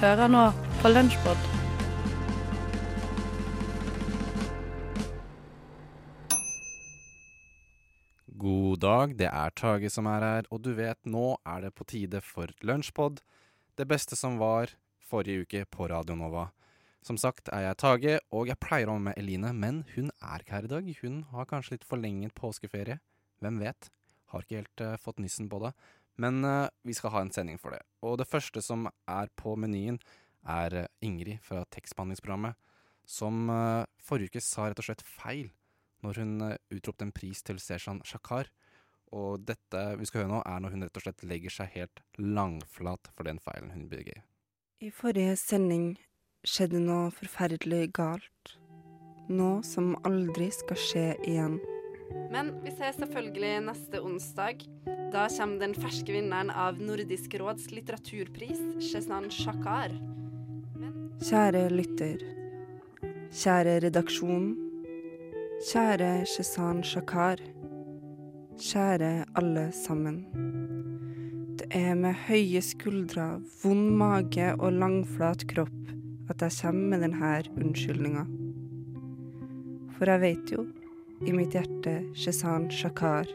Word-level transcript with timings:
Hører 0.00 0.30
nå 0.32 0.46
på 0.80 0.88
Lunsjpod. 0.88 1.40
God 8.40 8.78
dag, 8.80 9.12
det 9.18 9.28
er 9.28 9.52
Tage 9.52 9.90
som 9.92 10.08
er 10.08 10.24
her, 10.24 10.48
og 10.48 10.62
du 10.64 10.70
vet, 10.78 10.96
nå 11.04 11.34
er 11.44 11.66
det 11.66 11.74
på 11.76 11.84
tide 11.84 12.22
for 12.24 12.48
Lunsjpod. 12.64 13.20
Det 13.76 13.84
beste 13.92 14.16
som 14.16 14.40
var 14.40 14.72
forrige 15.04 15.44
uke 15.44 15.66
på 15.68 15.90
Radio 15.92 16.16
Nova. 16.16 16.46
Som 17.04 17.20
sagt 17.20 17.52
er 17.52 17.66
jeg 17.66 17.80
Tage, 17.84 18.18
og 18.32 18.48
jeg 18.48 18.56
pleier 18.56 18.88
å 18.88 18.96
være 18.96 19.10
med 19.10 19.20
Eline, 19.20 19.52
men 19.52 19.84
hun 19.92 20.08
er 20.16 20.40
ikke 20.40 20.56
her 20.56 20.70
i 20.70 20.74
dag. 20.78 20.92
Hun 21.04 21.24
har 21.34 21.52
kanskje 21.52 21.76
litt 21.76 21.88
forlenget 21.92 22.32
påskeferie. 22.40 23.02
Hvem 23.44 23.60
vet? 23.60 23.92
Har 24.32 24.48
ikke 24.48 24.62
helt 24.62 24.82
uh, 24.86 24.96
fått 24.96 25.20
nissen 25.20 25.52
på 25.52 25.60
det. 25.66 25.74
Men 26.20 26.44
uh, 26.44 26.68
vi 26.84 26.94
skal 26.96 27.14
ha 27.14 27.22
en 27.24 27.32
sending 27.32 27.60
for 27.60 27.74
det. 27.74 27.80
Og 28.04 28.18
det 28.20 28.28
første 28.28 28.62
som 28.64 28.88
er 29.08 29.30
på 29.40 29.54
menyen, 29.56 30.00
er 30.44 30.76
uh, 30.84 30.90
Ingrid 31.04 31.40
fra 31.44 31.64
tekstbehandlingsprogrammet, 31.72 32.58
som 33.10 33.48
forrige 34.06 34.30
uke 34.30 34.40
sa 34.44 34.68
rett 34.68 34.78
og 34.78 34.86
slett 34.86 35.00
feil 35.02 35.48
når 36.04 36.20
hun 36.20 36.34
utropte 36.70 37.02
en 37.02 37.10
pris 37.10 37.40
til 37.42 37.58
Seshan 37.58 37.98
Shakar. 38.06 38.46
Og 39.10 39.42
dette 39.42 39.80
vi 39.98 40.06
skal 40.06 40.22
høre 40.22 40.30
nå, 40.30 40.42
er 40.46 40.62
når 40.62 40.76
hun 40.76 40.84
rett 40.86 41.00
og 41.00 41.04
slett 41.04 41.24
legger 41.26 41.54
seg 41.54 41.72
helt 41.74 42.02
langflat 42.20 43.10
for 43.16 43.26
den 43.26 43.42
feilen 43.42 43.72
hun 43.74 43.88
bygger. 43.90 44.22
I 44.80 44.92
forrige 44.94 45.34
sending 45.36 45.96
skjedde 46.46 46.80
noe 46.80 47.10
forferdelig 47.12 47.90
galt. 47.98 48.54
Noe 49.30 49.60
som 49.66 49.92
aldri 50.08 50.48
skal 50.54 50.78
skje 50.80 51.04
igjen. 51.28 51.58
Men 52.30 52.52
vi 52.64 52.72
ses 52.74 52.98
selvfølgelig 53.00 53.60
neste 53.66 54.00
onsdag. 54.02 54.64
Da 55.12 55.26
kommer 55.32 55.62
den 55.62 55.74
ferske 55.74 56.14
vinneren 56.14 56.52
av 56.54 56.78
Nordisk 56.82 57.34
råds 57.40 57.70
litteraturpris, 57.74 58.60
Shezan 58.90 59.30
Shakar. 59.34 59.94
Kjære 61.20 61.66
lytter. 61.74 62.22
Kjære 63.30 63.78
redaksjon. 63.86 64.52
Kjære 65.70 66.12
Shezan 66.30 66.84
Shakar. 66.86 67.42
Kjære 68.60 69.12
alle 69.40 69.66
sammen. 69.74 70.22
Det 71.60 71.68
er 71.76 71.94
med 71.98 72.16
høye 72.28 72.62
skuldre, 72.64 73.26
vond 73.62 73.90
mage 74.00 74.54
og 74.56 74.72
langflat 74.72 75.44
kropp 75.50 75.80
at 76.30 76.42
jeg 76.42 76.52
kommer 76.62 76.88
med 76.92 77.02
denne 77.04 77.30
unnskyldninga. 77.58 78.22
For 79.96 80.10
jeg 80.12 80.22
vet 80.22 80.52
jo, 80.54 80.64
i 81.26 81.32
mitt 81.32 81.52
hjerte, 81.52 82.00
Shezan 82.14 82.70
Shakar, 82.70 83.26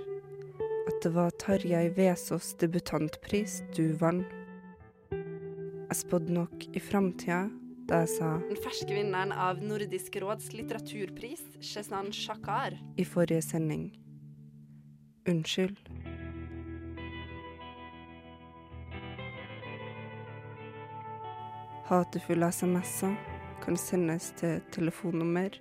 at 0.88 1.04
det 1.04 1.12
var 1.14 1.30
Tarjei 1.38 1.90
Vesaas 1.94 2.56
debutantpris 2.58 3.60
du 3.76 3.94
vant. 4.00 4.26
Jeg 5.12 6.00
spådde 6.00 6.34
nok 6.34 6.66
i 6.74 6.82
framtida 6.82 7.46
da 7.86 8.00
jeg 8.02 8.10
sa 8.16 8.32
Den 8.50 8.58
ferske 8.58 8.90
vinneren 8.90 9.30
av 9.30 9.62
Nordisk 9.62 10.18
råds 10.18 10.50
litteraturpris, 10.58 11.44
Shezan 11.62 12.10
Shakar. 12.10 12.74
I 12.98 13.06
forrige 13.06 13.46
sending. 13.46 13.92
Unnskyld. 15.30 15.78
Hatefulle 21.86 22.50
SMS-er 22.50 23.14
kan 23.62 23.78
sendes 23.78 24.34
til 24.42 24.58
telefonnummer 24.74 25.54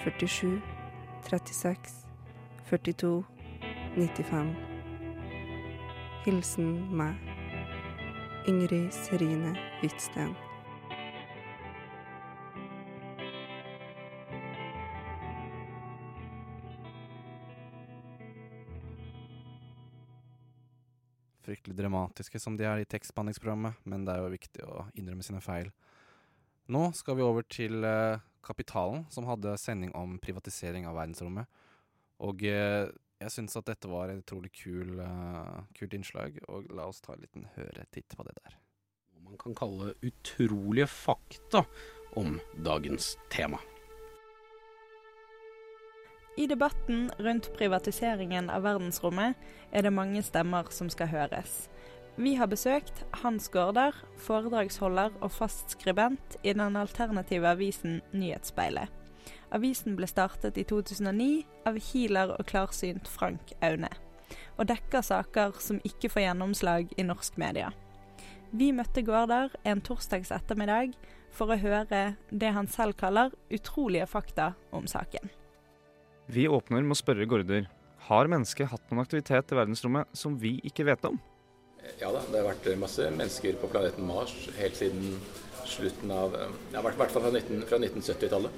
47 0.00 0.79
36 1.28 2.06
42 2.70 3.24
95. 3.96 4.54
Hilsen 6.24 6.70
meg, 6.94 7.16
Ingrid 8.46 8.92
Serine 8.94 9.56
Hvitsten. 9.80 10.36
fryktelig 21.50 21.76
dramatiske 21.76 22.38
som 22.38 22.56
de 22.56 22.64
er 22.64 22.78
i 22.78 22.86
tekstbehandlingsprogrammet, 22.86 23.80
men 23.82 24.04
det 24.06 24.14
er 24.14 24.22
jo 24.22 24.30
viktig 24.30 24.66
å 24.66 24.84
innrømme 24.94 25.24
sine 25.26 25.40
feil. 25.42 25.72
Nå 26.70 26.90
skal 26.94 27.18
vi 27.18 27.26
over 27.26 27.42
til 27.50 27.82
uh, 27.82 28.22
Kapitalen, 28.44 29.04
som 29.12 29.28
hadde 29.28 29.56
sending 29.60 29.92
om 29.98 30.18
privatisering 30.22 30.88
av 30.88 30.96
verdensrommet. 30.98 31.48
Og 32.24 32.44
uh, 32.44 32.88
jeg 33.20 33.34
syns 33.34 33.56
at 33.60 33.68
dette 33.68 33.88
var 33.90 34.10
et 34.10 34.22
utrolig 34.22 34.52
kul, 34.56 34.98
uh, 35.00 35.60
kult 35.76 35.96
innslag, 35.96 36.40
og 36.48 36.70
la 36.72 36.88
oss 36.88 37.02
ta 37.04 37.14
en 37.14 37.24
liten 37.24 37.48
høretitt 37.56 38.16
på 38.16 38.26
det 38.28 38.36
der. 38.40 38.56
Man 39.20 39.36
kan 39.40 39.54
kalle 39.54 39.92
utrolige 40.02 40.88
fakta 40.90 41.64
om 42.18 42.40
dagens 42.64 43.14
tema. 43.30 43.60
I 46.40 46.46
debatten 46.46 47.10
rundt 47.18 47.50
privatiseringen 47.58 48.48
av 48.50 48.64
verdensrommet 48.64 49.36
er 49.74 49.84
det 49.84 49.92
mange 49.92 50.22
stemmer 50.24 50.70
som 50.72 50.88
skal 50.90 51.10
høres. 51.12 51.66
Vi 52.16 52.34
har 52.34 52.50
besøkt 52.50 53.04
Hans 53.22 53.48
Gaarder, 53.52 53.94
foredragsholder 54.18 55.14
og 55.20 55.30
fast 55.32 55.76
skribent 55.76 56.36
i 56.42 56.52
den 56.52 56.76
alternative 56.76 57.48
avisen 57.48 58.00
Nyhetsspeilet. 58.12 58.90
Avisen 59.54 59.96
ble 59.98 60.06
startet 60.10 60.58
i 60.58 60.64
2009 60.66 61.44
av 61.66 61.78
healer 61.90 62.34
og 62.36 62.46
klarsynt 62.50 63.08
Frank 63.10 63.54
Aune, 63.66 63.90
og 64.58 64.68
dekker 64.70 65.06
saker 65.06 65.56
som 65.62 65.80
ikke 65.86 66.10
får 66.12 66.26
gjennomslag 66.26 66.92
i 66.98 67.06
norsk 67.06 67.38
media. 67.40 67.70
Vi 68.50 68.72
møtte 68.74 69.02
Gaarder 69.06 69.54
en 69.64 69.82
torsdags 69.86 70.32
ettermiddag 70.34 70.96
for 71.34 71.50
å 71.50 71.58
høre 71.62 72.04
det 72.30 72.54
han 72.54 72.68
selv 72.70 72.98
kaller 72.98 73.34
utrolige 73.54 74.08
fakta 74.10 74.52
om 74.74 74.90
saken. 74.90 75.30
Vi 76.30 76.46
åpner 76.50 76.82
med 76.82 76.94
å 76.94 76.98
spørre 76.98 77.26
Gaarder. 77.30 77.70
Har 78.10 78.30
mennesket 78.30 78.70
hatt 78.70 78.86
noen 78.90 79.04
aktivitet 79.04 79.52
i 79.52 79.58
verdensrommet 79.58 80.10
som 80.16 80.38
vi 80.38 80.58
ikke 80.66 80.86
vet 80.90 81.06
om? 81.06 81.18
Ja 82.00 82.10
da, 82.12 82.22
det 82.30 82.40
har 82.40 82.48
vært 82.48 82.68
masse 82.80 83.06
mennesker 83.12 83.56
på 83.60 83.68
planeten 83.72 84.06
Mars 84.08 84.32
helt 84.56 84.76
siden 84.78 85.18
slutten 85.68 86.10
av 86.12 86.34
ja, 86.36 86.80
I 86.80 86.82
hvert 86.82 86.96
fall 86.98 87.10
fra, 87.12 87.30
19, 87.30 87.66
fra 87.68 87.78
1970-tallet. 87.78 88.50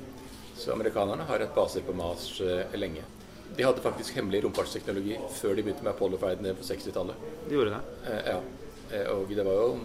Så 0.56 0.72
amerikanerne 0.72 1.26
har 1.28 1.42
hatt 1.42 1.54
baser 1.56 1.84
på 1.86 1.94
Mars 1.96 2.28
uh, 2.40 2.62
lenge. 2.78 3.02
De 3.56 3.66
hadde 3.66 3.84
faktisk 3.84 4.16
hemmelig 4.16 4.44
romfartsteknologi 4.44 5.18
før 5.34 5.56
de 5.56 5.64
begynte 5.66 5.84
med 5.84 5.92
Apollo-ferdene 5.94 6.54
på 6.56 6.66
60-tallet. 6.66 7.26
De 7.48 7.56
gjorde 7.56 7.74
det? 7.74 7.82
Uh, 8.06 8.22
ja. 8.30 8.38
Og 9.14 9.30
det 9.32 9.44
var 9.46 9.56
jo 9.56 9.76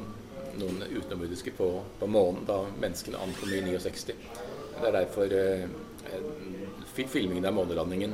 noen 0.58 0.82
utenomjordiske 0.90 1.54
på, 1.58 1.68
på 2.00 2.10
månen 2.12 2.46
da 2.48 2.60
menneskene 2.76 3.20
ankom 3.24 3.54
i 3.54 3.62
69. 3.64 4.16
Det 4.78 4.90
er 4.90 4.96
derfor 5.00 5.34
filmingen 7.08 7.46
av 7.48 7.56
månelandingen 7.56 8.14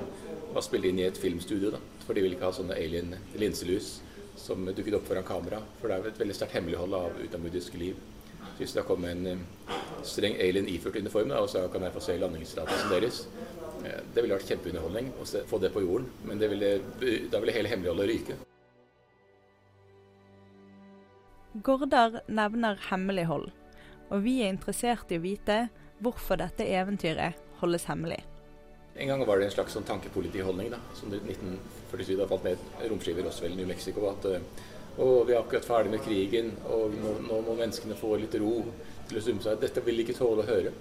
var 0.54 0.64
spilt 0.64 0.86
inn 0.88 1.00
i 1.02 1.08
et 1.08 1.18
filmstudio. 1.20 1.72
da, 1.74 1.80
For 2.06 2.14
de 2.14 2.24
ville 2.24 2.38
ikke 2.38 2.50
ha 2.50 2.56
sånne 2.56 2.78
alien 2.78 3.16
linselus 3.40 3.98
som 4.36 4.66
dukket 4.66 4.98
opp 4.98 5.08
foran 5.08 5.26
kamera. 5.28 5.62
For 5.80 5.90
det 5.90 5.98
er 5.98 6.12
et 6.12 6.20
veldig 6.22 6.36
sterkt 6.38 6.58
hemmelighold 6.58 6.98
av 6.98 7.20
utenomjordisk 7.20 7.78
liv. 7.82 8.00
Hvis 8.58 8.76
det 8.76 8.86
kommer 8.86 9.14
en 9.14 9.28
uh, 9.28 9.76
streng 10.06 10.36
alien 10.42 10.68
iført 10.70 11.00
uniform, 11.00 11.32
da, 11.32 11.42
og 11.42 11.50
så 11.50 11.66
kan 11.74 11.86
jeg 11.86 11.96
få 11.96 12.04
se 12.06 12.18
landingstillatelsen 12.22 12.92
deres 12.92 13.22
uh, 13.82 14.02
Det 14.14 14.22
ville 14.22 14.36
vært 14.36 14.50
kjempeunderholdning 14.52 15.14
å 15.18 15.28
få 15.50 15.60
det 15.64 15.72
på 15.74 15.86
jorden, 15.86 16.10
men 16.28 16.42
ville, 16.42 16.74
da 17.32 17.42
ville 17.42 17.56
hele 17.56 17.72
hemmeligholdet 17.72 18.12
ryke. 18.12 18.38
Gordar 21.64 22.22
nevner 22.28 22.80
hemmelighold, 22.90 23.52
og 24.10 24.24
vi 24.26 24.40
er 24.42 24.54
interessert 24.54 25.12
i 25.14 25.20
å 25.22 25.26
vite 25.26 25.58
hvorfor 26.04 26.42
dette 26.42 26.66
eventyret 26.66 27.38
holdes 27.62 27.86
hemmelig. 27.90 28.24
En 28.96 29.08
gang 29.08 29.26
var 29.26 29.40
det 29.40 29.48
en 29.48 29.56
slags 29.56 29.74
sånn 29.74 29.88
tankepolitiholdning 29.88 30.70
da, 30.70 30.78
som 30.94 31.10
i 31.10 31.18
1947 31.18 32.18
da 32.20 32.28
falt 32.30 32.44
ned 32.46 32.90
romskiver 32.92 33.26
også 33.26 33.48
vel 33.48 33.56
i 33.56 33.58
New 33.62 33.70
Mexico. 33.70 34.06
At 34.12 34.28
å, 34.30 35.08
vi 35.26 35.34
er 35.34 35.40
akkurat 35.40 35.66
ferdig 35.66 35.96
med 35.96 36.04
krigen, 36.06 36.52
og 36.70 36.94
nå, 37.02 37.16
nå, 37.26 37.40
må 37.48 37.56
menneskene 37.58 37.98
få 37.98 38.14
litt 38.22 38.38
ro 38.42 38.60
til 39.10 39.18
å 39.18 39.24
summe 39.26 39.42
seg. 39.42 39.58
Dette 39.64 39.82
vil 39.86 39.98
de 39.98 40.06
ikke 40.06 40.20
tåle 40.20 40.46
å 40.46 40.50
høre. 40.50 40.74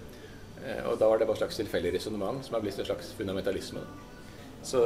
Og 0.91 0.99
da 1.01 1.09
var 1.09 1.19
det 1.19 1.25
bare 1.27 1.39
et 1.39 1.41
slags 1.41 1.57
tilfeldig 1.59 1.95
resonnement 1.95 2.45
som 2.45 2.55
er 2.55 2.63
blitt 2.63 2.77
en 2.79 2.87
slags 2.87 3.09
fundamentalisme. 3.17 3.81
Så 4.63 4.79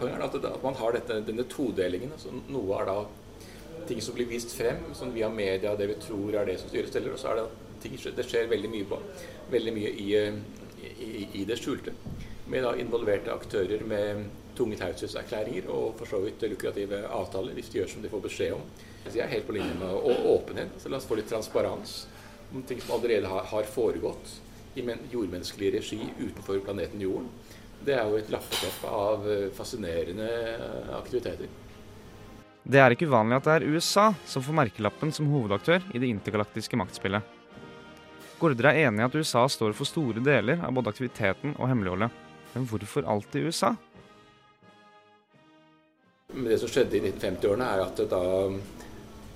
poenget 0.00 0.16
er 0.16 0.24
at, 0.24 0.38
at 0.48 0.64
man 0.64 0.78
har 0.80 0.96
dette, 0.96 1.20
denne 1.28 1.44
todelingen. 1.52 2.16
Altså, 2.16 2.32
noe 2.48 2.80
er 2.80 2.88
da 2.88 2.96
ting 3.86 4.00
som 4.02 4.16
blir 4.16 4.26
vist 4.30 4.56
frem, 4.56 4.80
sånn 4.96 5.12
via 5.14 5.28
media 5.30 5.76
det 5.78 5.86
vi 5.92 6.00
tror 6.02 6.40
er 6.40 6.48
det 6.48 6.56
som 6.62 6.72
styrer 6.72 6.88
steller, 6.90 7.12
og 7.14 7.20
så 7.20 7.30
er 7.30 7.42
det 7.42 7.46
ting, 7.84 7.94
det 8.16 8.26
skjer 8.26 8.48
veldig 8.50 8.72
mye, 8.72 8.98
veldig 9.52 9.76
mye 9.76 9.92
i, 10.02 10.08
i, 10.96 11.28
i 11.42 11.44
det 11.46 11.60
skjulte 11.60 11.94
med 12.48 12.64
da 12.64 12.74
involverte 12.80 13.32
aktører 13.32 13.82
med 13.86 14.24
tunge 14.58 14.78
taushetserklæringer 14.80 15.68
og 15.70 15.98
for 15.98 16.10
så 16.10 16.20
vidt 16.22 16.42
lukrative 16.50 17.04
avtaler 17.06 17.54
hvis 17.56 17.70
de 17.70 17.80
gjør 17.80 17.92
som 17.92 18.02
de 18.04 18.10
får 18.12 18.24
beskjed 18.24 18.56
om. 18.56 18.64
Så 19.06 19.14
jeg 19.16 19.24
er 19.26 19.34
helt 19.36 19.46
på 19.46 19.54
linje 19.56 19.76
med 19.78 20.08
åpenhet. 20.32 20.74
Så 20.80 20.90
la 20.90 20.98
oss 20.98 21.06
få 21.08 21.18
litt 21.18 21.30
transparens 21.30 22.00
om 22.52 22.64
ting 22.66 22.80
som 22.80 22.96
allerede 22.96 23.28
har, 23.28 23.70
foregått 23.70 24.34
i 24.78 24.84
jordmenneskelig 25.12 25.72
regi 25.78 26.00
utenfor 26.18 26.60
planeten 26.64 27.00
Jorden. 27.02 27.30
Det 27.84 27.94
er 27.94 28.08
jo 28.08 28.18
et 28.18 28.30
lappeteppe 28.32 28.90
av 28.90 29.26
fascinerende 29.54 30.28
aktiviteter. 30.98 31.50
Det 32.68 32.80
er 32.82 32.92
ikke 32.92 33.08
uvanlig 33.08 33.38
at 33.38 33.46
det 33.46 33.54
er 33.56 33.74
USA 33.74 34.10
som 34.28 34.44
får 34.44 34.56
merkelappen 34.58 35.12
som 35.14 35.28
hovedaktør 35.32 35.84
i 35.94 36.00
det 36.02 36.10
intergalaktiske 36.10 36.76
maktspillet. 36.76 37.36
Gaarder 38.38 38.70
er 38.70 38.80
enig 38.86 39.02
i 39.02 39.06
at 39.06 39.16
USA 39.18 39.46
står 39.50 39.72
for 39.74 39.88
store 39.88 40.22
deler 40.22 40.60
av 40.62 40.74
både 40.76 40.92
aktiviteten 40.92 41.56
og 41.56 41.70
hemmeligholdet. 41.70 42.27
Men 42.54 42.66
hvorfor 42.66 43.06
alltid 43.06 43.48
USA? 43.48 43.74
Det 46.28 46.58
som 46.60 46.68
skjedde 46.70 46.98
i 46.98 47.00
1950-årene, 47.00 47.64
er 47.64 47.84
at 47.84 48.02
da 48.10 48.22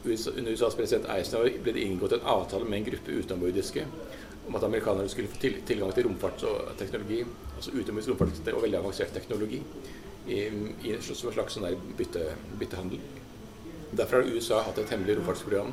USA, 0.04 0.32
under 0.36 0.52
USAs 0.52 0.76
president 0.76 1.08
Eisenhower 1.14 1.54
ble 1.62 1.74
det 1.76 1.86
inngått 1.86 2.16
en 2.16 2.28
avtale 2.34 2.66
med 2.68 2.80
en 2.80 2.88
gruppe 2.90 3.16
utenomjordiske 3.22 3.86
om 4.48 4.56
at 4.58 4.64
amerikanerne 4.66 5.08
skulle 5.08 5.30
få 5.30 5.38
til, 5.40 5.60
tilgang 5.66 5.92
til 5.94 6.08
romfartsteknologi, 6.08 7.20
altså 7.56 7.72
utenomjordisk 7.72 8.10
romfartsteknologi 8.10 8.58
og 8.58 8.66
veldig 8.66 8.80
avansert 8.80 9.14
teknologi, 9.14 9.60
i, 10.26 10.40
i, 10.88 10.96
som 11.02 11.30
en 11.30 11.36
slags 11.36 11.56
sånn 11.58 11.68
bytte, 11.98 12.24
byttehandel. 12.60 13.00
Derfor 13.92 14.22
har 14.22 14.34
USA 14.34 14.60
hatt 14.64 14.78
et 14.80 14.90
hemmelig 14.94 15.18
romfartsprogram 15.18 15.72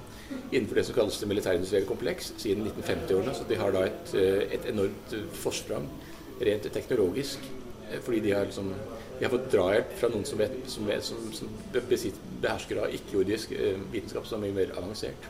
innenfor 0.52 0.80
det 0.80 0.86
som 0.88 0.98
kalles 0.98 1.20
det 1.22 1.30
militærindustrielle 1.32 1.88
kompleks 1.88 2.34
siden 2.42 2.68
1950-årene. 2.68 3.36
Så 3.38 3.46
de 3.48 3.60
har 3.62 3.72
da 3.76 3.86
et, 3.88 4.16
eh, 4.20 4.42
et 4.58 4.66
enormt 4.74 5.14
forsprang 5.40 5.88
rent 6.46 6.68
teknologisk. 6.74 7.46
Eh, 7.92 8.00
fordi 8.06 8.20
de 8.20 8.32
har, 8.32 8.46
liksom, 8.46 8.74
de 9.20 9.26
har 9.26 9.34
fått 9.34 9.52
drahjelp 9.54 9.96
fra 10.02 10.12
noen 10.14 10.26
som, 10.26 10.42
vet, 10.42 10.58
som, 10.72 10.88
vet, 10.88 11.06
som, 11.06 11.32
som 11.36 11.50
behersker 11.74 12.84
av 12.84 12.94
ikke-jordisk 12.98 13.56
eh, 13.58 13.80
vitenskap 13.94 14.28
som 14.28 14.40
er 14.40 14.50
mye 14.50 14.60
mer 14.62 14.76
avansert. 14.78 15.30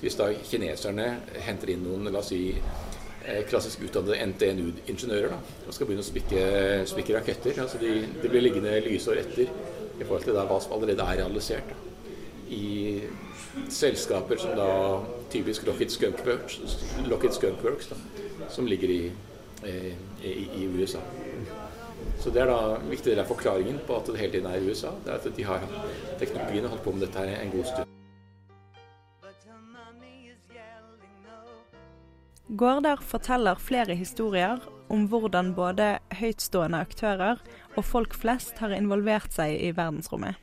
Hvis 0.00 0.16
da 0.16 0.30
kineserne 0.32 1.10
henter 1.44 1.74
inn 1.74 1.84
noen 1.84 2.08
la 2.08 2.22
oss 2.22 2.32
si, 2.32 2.54
eh, 2.56 3.42
klassisk 3.50 3.84
utdannede 3.84 4.22
NTNU-ingeniører 4.32 5.36
og 5.36 5.76
skal 5.76 5.90
begynne 5.90 6.06
å 6.06 6.08
spikke, 6.08 6.46
spikke 6.88 7.18
raketter 7.18 7.60
altså 7.60 7.82
de, 7.82 8.00
de, 8.22 8.32
blir 8.32 8.46
liggende 8.46 8.78
lysår 8.86 9.20
etter 9.26 9.46
i 10.00 10.06
forhold 10.06 10.24
til 10.24 10.36
da, 10.38 10.48
hva 10.48 10.56
som 10.64 10.78
allerede 10.78 11.04
er 11.04 11.20
realisert. 11.20 11.74
Da 11.74 11.90
i 12.50 13.00
selskaper 13.68 14.36
som 14.36 14.56
da 14.58 14.70
typisk 15.30 15.66
Lockheed 15.66 15.90
Skunk 15.90 16.26
Works, 16.26 16.58
Lockheed 17.06 17.34
Skunk 17.34 17.64
Works 17.64 17.90
da, 17.92 17.98
som 18.50 18.66
ligger 18.66 18.90
i, 18.90 19.02
i, 19.66 19.94
i, 20.24 20.66
USA. 20.66 21.00
Så 22.18 22.30
Det 22.30 22.42
er 22.42 22.50
da 22.50 22.78
viktig 22.84 23.12
del 23.12 23.22
av 23.22 23.28
forklaringen 23.28 23.80
på 23.86 23.96
at 23.96 24.08
det 24.08 24.18
hele 24.20 24.32
tiden 24.32 24.50
er 24.50 24.58
i 24.60 24.68
USA. 24.68 24.92
Det 25.04 25.12
er 25.12 25.20
at 25.20 25.36
de 25.36 25.44
har 25.44 25.64
teknologien 26.20 26.64
og 26.64 26.76
holdt 26.76 26.84
på 26.84 26.92
med 26.96 27.06
dette 27.06 27.24
her 27.24 27.40
en 27.40 27.54
god 27.54 27.70
stund. 27.70 27.96
Gaarder 32.60 32.98
forteller 33.06 33.60
flere 33.62 33.94
historier 33.94 34.58
om 34.90 35.06
hvordan 35.06 35.52
både 35.54 35.98
høytstående 36.18 36.80
aktører 36.82 37.38
og 37.76 37.84
folk 37.86 38.16
flest 38.18 38.58
har 38.58 38.74
involvert 38.74 39.30
seg 39.32 39.54
i 39.54 39.70
verdensrommet. 39.76 40.34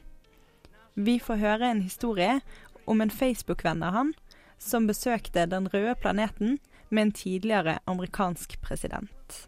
Vi 0.96 1.20
får 1.20 1.42
høre 1.42 1.72
en 1.72 1.84
historie 1.84 2.40
om 2.88 3.04
en 3.04 3.12
Facebook-venn 3.12 3.84
av 3.84 3.94
han 3.94 4.14
som 4.58 4.88
besøkte 4.88 5.46
Den 5.52 5.68
røde 5.70 5.94
planeten 6.00 6.58
med 6.90 7.02
en 7.02 7.12
tidligere 7.12 7.80
amerikansk 7.86 8.58
president. 8.62 9.48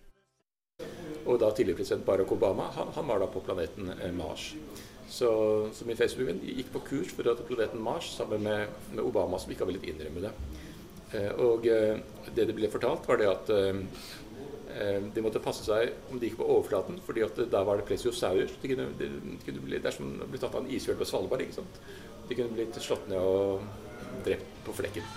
Og 1.25 1.39
da 1.41 1.49
tidligere 1.53 1.77
president 1.81 2.05
Barack 2.07 2.31
Obama, 2.31 2.69
han, 2.75 2.93
han 2.95 3.07
var 3.07 3.21
da 3.21 3.27
på 3.29 3.43
planeten 3.45 3.91
eh, 3.97 4.13
Mars. 4.15 4.53
Så, 5.09 5.29
så 5.73 5.85
min 5.85 5.97
Facebook-venn 5.97 6.41
gikk 6.45 6.71
på 6.73 6.83
kurs 6.85 7.11
for 7.13 7.23
å 7.23 7.29
dra 7.29 7.35
til 7.37 7.49
planeten 7.49 7.81
Mars 7.83 8.11
sammen 8.15 8.43
med, 8.45 8.73
med, 8.93 9.03
Obama, 9.03 9.39
som 9.41 9.51
ikke 9.51 9.65
har 9.65 9.71
villet 9.71 9.89
innrømme 9.91 10.25
det. 10.25 10.33
Eh, 11.17 11.29
og 11.45 11.67
eh, 11.69 12.01
det 12.35 12.47
det 12.49 12.57
ble 12.57 12.71
fortalt, 12.71 13.07
var 13.09 13.21
det 13.21 13.29
at 13.31 13.55
de 14.69 15.21
måtte 15.25 15.41
passe 15.41 15.63
seg 15.65 16.11
om 16.13 16.19
de 16.21 16.27
gikk 16.29 16.37
på 16.39 16.45
overflaten, 16.45 16.99
fordi 17.01 17.23
at 17.25 17.39
da 17.51 17.63
var 17.65 17.79
det 17.79 17.87
plesiosaur. 17.87 18.53
De 18.61 18.69
kunne, 18.69 18.85
de, 18.99 19.07
kunne 19.41 19.63
bli, 19.65 19.79
det 19.81 19.89
er 19.89 19.95
som 19.95 20.11
å 20.13 20.27
tatt 20.35 20.53
av 20.53 20.61
en 20.61 20.69
isfjell 20.69 20.99
på 20.99 21.07
Svalbard. 21.09 21.41
ikke 21.41 21.57
sant? 21.57 21.81
De 22.29 22.37
kunne 22.37 22.53
blitt 22.53 22.77
slått 22.77 23.09
ned 23.09 23.17
og 23.17 23.65
drept 24.27 24.61
på 24.67 24.77
flekken. 24.77 25.09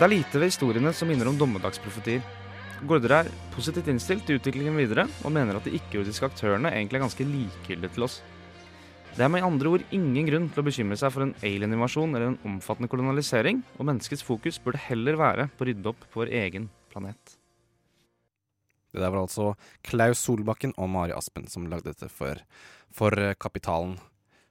Det 0.00 0.06
er 0.06 0.14
lite 0.14 0.40
ved 0.40 0.48
historiene 0.48 0.90
som 0.96 1.10
minner 1.12 1.28
om 1.28 1.36
dommedagsprofetier. 1.36 2.22
Gaarder 2.88 3.12
er 3.18 3.26
positivt 3.52 3.90
innstilt 3.92 4.22
til 4.24 4.38
utviklingen 4.38 4.78
videre, 4.80 5.04
og 5.28 5.34
mener 5.34 5.58
at 5.58 5.66
de 5.68 5.74
ikke-jordiske 5.76 6.24
aktørene 6.24 6.70
egentlig 6.72 6.96
er 6.96 7.02
ganske 7.02 7.26
likegyldige 7.28 7.92
til 7.98 8.06
oss. 8.06 8.14
Det 9.12 9.26
er 9.26 9.28
med 9.28 9.44
andre 9.44 9.74
ord 9.74 9.84
ingen 9.92 10.24
grunn 10.24 10.46
til 10.48 10.62
å 10.62 10.64
bekymre 10.64 10.96
seg 10.96 11.12
for 11.12 11.26
en 11.26 11.34
alien-invasjon 11.44 12.16
eller 12.16 12.30
en 12.30 12.38
omfattende 12.48 12.88
kolonialisering, 12.88 13.60
og 13.76 13.90
menneskets 13.90 14.24
fokus 14.24 14.56
burde 14.64 14.80
heller 14.86 15.20
være 15.20 15.50
på 15.52 15.66
å 15.66 15.68
rydde 15.68 15.92
opp 15.92 16.08
på 16.08 16.22
vår 16.22 16.32
egen 16.46 16.70
planet. 16.88 17.36
Det 18.88 19.04
der 19.04 19.12
var 19.12 19.26
altså 19.26 19.50
Klaus 19.84 20.24
Solbakken 20.24 20.72
og 20.80 20.88
Mari 20.96 21.12
Aspen 21.12 21.44
som 21.52 21.68
lagde 21.68 21.92
dette 21.92 22.08
for, 22.08 22.40
for 22.88 23.36
Kapitalen. 23.36 23.98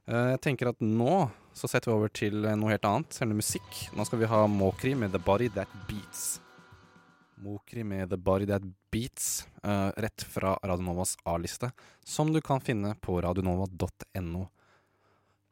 Eh, 0.10 0.32
jeg 0.34 0.42
tenker 0.42 0.72
at 0.72 0.80
nå 0.82 1.30
så 1.54 1.68
setter 1.70 1.92
vi 1.92 1.98
over 1.98 2.12
til 2.14 2.46
eh, 2.48 2.58
noe 2.58 2.74
helt 2.74 2.86
annet, 2.88 3.18
eller 3.22 3.38
musikk. 3.38 3.82
Nå 3.94 4.06
skal 4.08 4.22
vi 4.24 4.30
ha 4.32 4.44
Mokri 4.50 4.96
med 4.98 5.14
The 5.14 5.22
Body 5.22 5.50
That 5.54 5.70
Beats. 5.90 6.40
Mokri 7.40 7.86
med 7.86 8.10
The 8.10 8.18
Body 8.18 8.48
That 8.50 8.66
Beats, 8.92 9.46
uh, 9.64 9.94
rett 9.96 10.26
fra 10.28 10.58
Radionovas 10.60 11.14
A-liste, 11.30 11.70
som 12.04 12.34
du 12.34 12.42
kan 12.44 12.60
finne 12.60 12.96
på 13.00 13.16
radionova.no. 13.24 14.42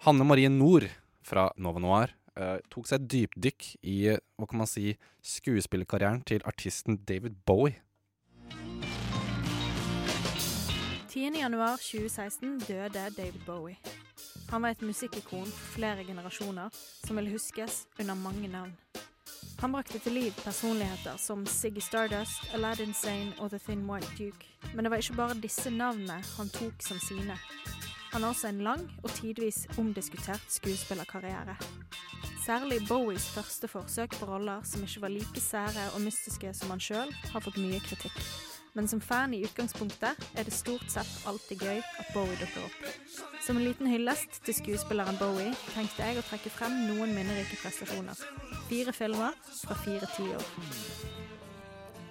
Hanne 0.03 0.27
Marie 0.27 0.49
Nord 0.51 0.89
fra 1.23 1.47
Nova 1.55 1.79
Noir 1.83 2.15
tok 2.69 2.85
seg 2.85 2.99
et 2.99 3.07
dypdykk 3.09 3.63
i 3.89 3.95
hva 4.13 4.45
kan 4.45 4.59
man 4.61 4.69
si, 4.69 4.91
skuespillerkarrieren 5.25 6.19
til 6.27 6.43
artisten 6.45 6.99
David 7.07 7.39
Bowie. 7.49 7.79
10.1.2016 11.09 12.59
døde 12.67 13.07
David 13.17 13.41
Bowie. 13.47 14.05
Han 14.49 14.61
var 14.61 14.69
et 14.69 14.81
musikkikon 14.81 15.45
for 15.45 15.73
flere 15.75 16.03
generasjoner 16.07 16.69
som 17.03 17.17
vil 17.19 17.31
huskes 17.33 17.81
under 17.99 18.15
mange 18.15 18.47
navn. 18.47 18.71
Han 19.59 19.73
brakte 19.73 19.99
til 19.99 20.13
liv 20.15 20.31
personligheter 20.43 21.17
som 21.19 21.45
Siggy 21.45 21.81
Stardust, 21.81 22.45
Aladdin 22.53 22.93
Sane 22.93 23.33
og 23.39 23.49
The 23.49 23.59
Thin 23.65 23.83
White 23.89 24.07
Duke. 24.17 24.47
Men 24.73 24.85
det 24.85 24.91
var 24.91 25.03
ikke 25.03 25.17
bare 25.19 25.39
disse 25.43 25.69
navnene 25.69 26.21
han 26.37 26.49
tok 26.49 26.79
som 26.79 26.99
sine. 26.99 27.35
Han 28.13 28.23
har 28.23 28.29
også 28.29 28.47
en 28.47 28.63
lang 28.63 28.87
og 29.03 29.09
tidvis 29.09 29.65
omdiskutert 29.77 30.45
skuespillerkarriere. 30.47 31.57
Særlig 32.45 32.79
Bowies 32.87 33.27
første 33.29 33.67
forsøk 33.67 34.15
på 34.19 34.25
roller 34.25 34.61
som 34.63 34.83
ikke 34.83 35.01
var 35.01 35.11
like 35.11 35.41
sære 35.41 35.89
og 35.95 36.01
mystiske 36.01 36.53
som 36.53 36.69
han 36.69 36.79
sjøl, 36.79 37.11
har 37.33 37.43
fått 37.43 37.59
mye 37.59 37.83
kritikk 37.83 38.21
men 38.77 38.87
som 38.87 38.99
fan 39.01 39.33
i 39.33 39.39
utgangspunktet 39.41 40.19
er 40.37 40.45
det 40.45 40.53
stort 40.53 40.85
sett 40.93 41.09
alltid 41.25 41.63
gøy 41.65 41.79
at 41.81 42.09
Bowie 42.13 42.37
dukker 42.37 42.67
opp. 42.67 42.83
Som 43.41 43.57
en 43.57 43.63
liten 43.65 43.87
hyllest 43.89 44.37
til 44.45 44.53
skuespilleren 44.53 45.17
Bowie 45.17 45.49
tenkte 45.71 46.05
jeg 46.05 46.19
å 46.19 46.25
trekke 46.27 46.51
frem 46.53 46.75
noen 46.85 47.15
minnerike 47.15 47.57
prestasjoner. 47.57 48.21
Fire 48.69 48.93
filmer 48.93 49.33
fra 49.63 49.77
fire 49.81 50.09
tiår. 50.13 50.45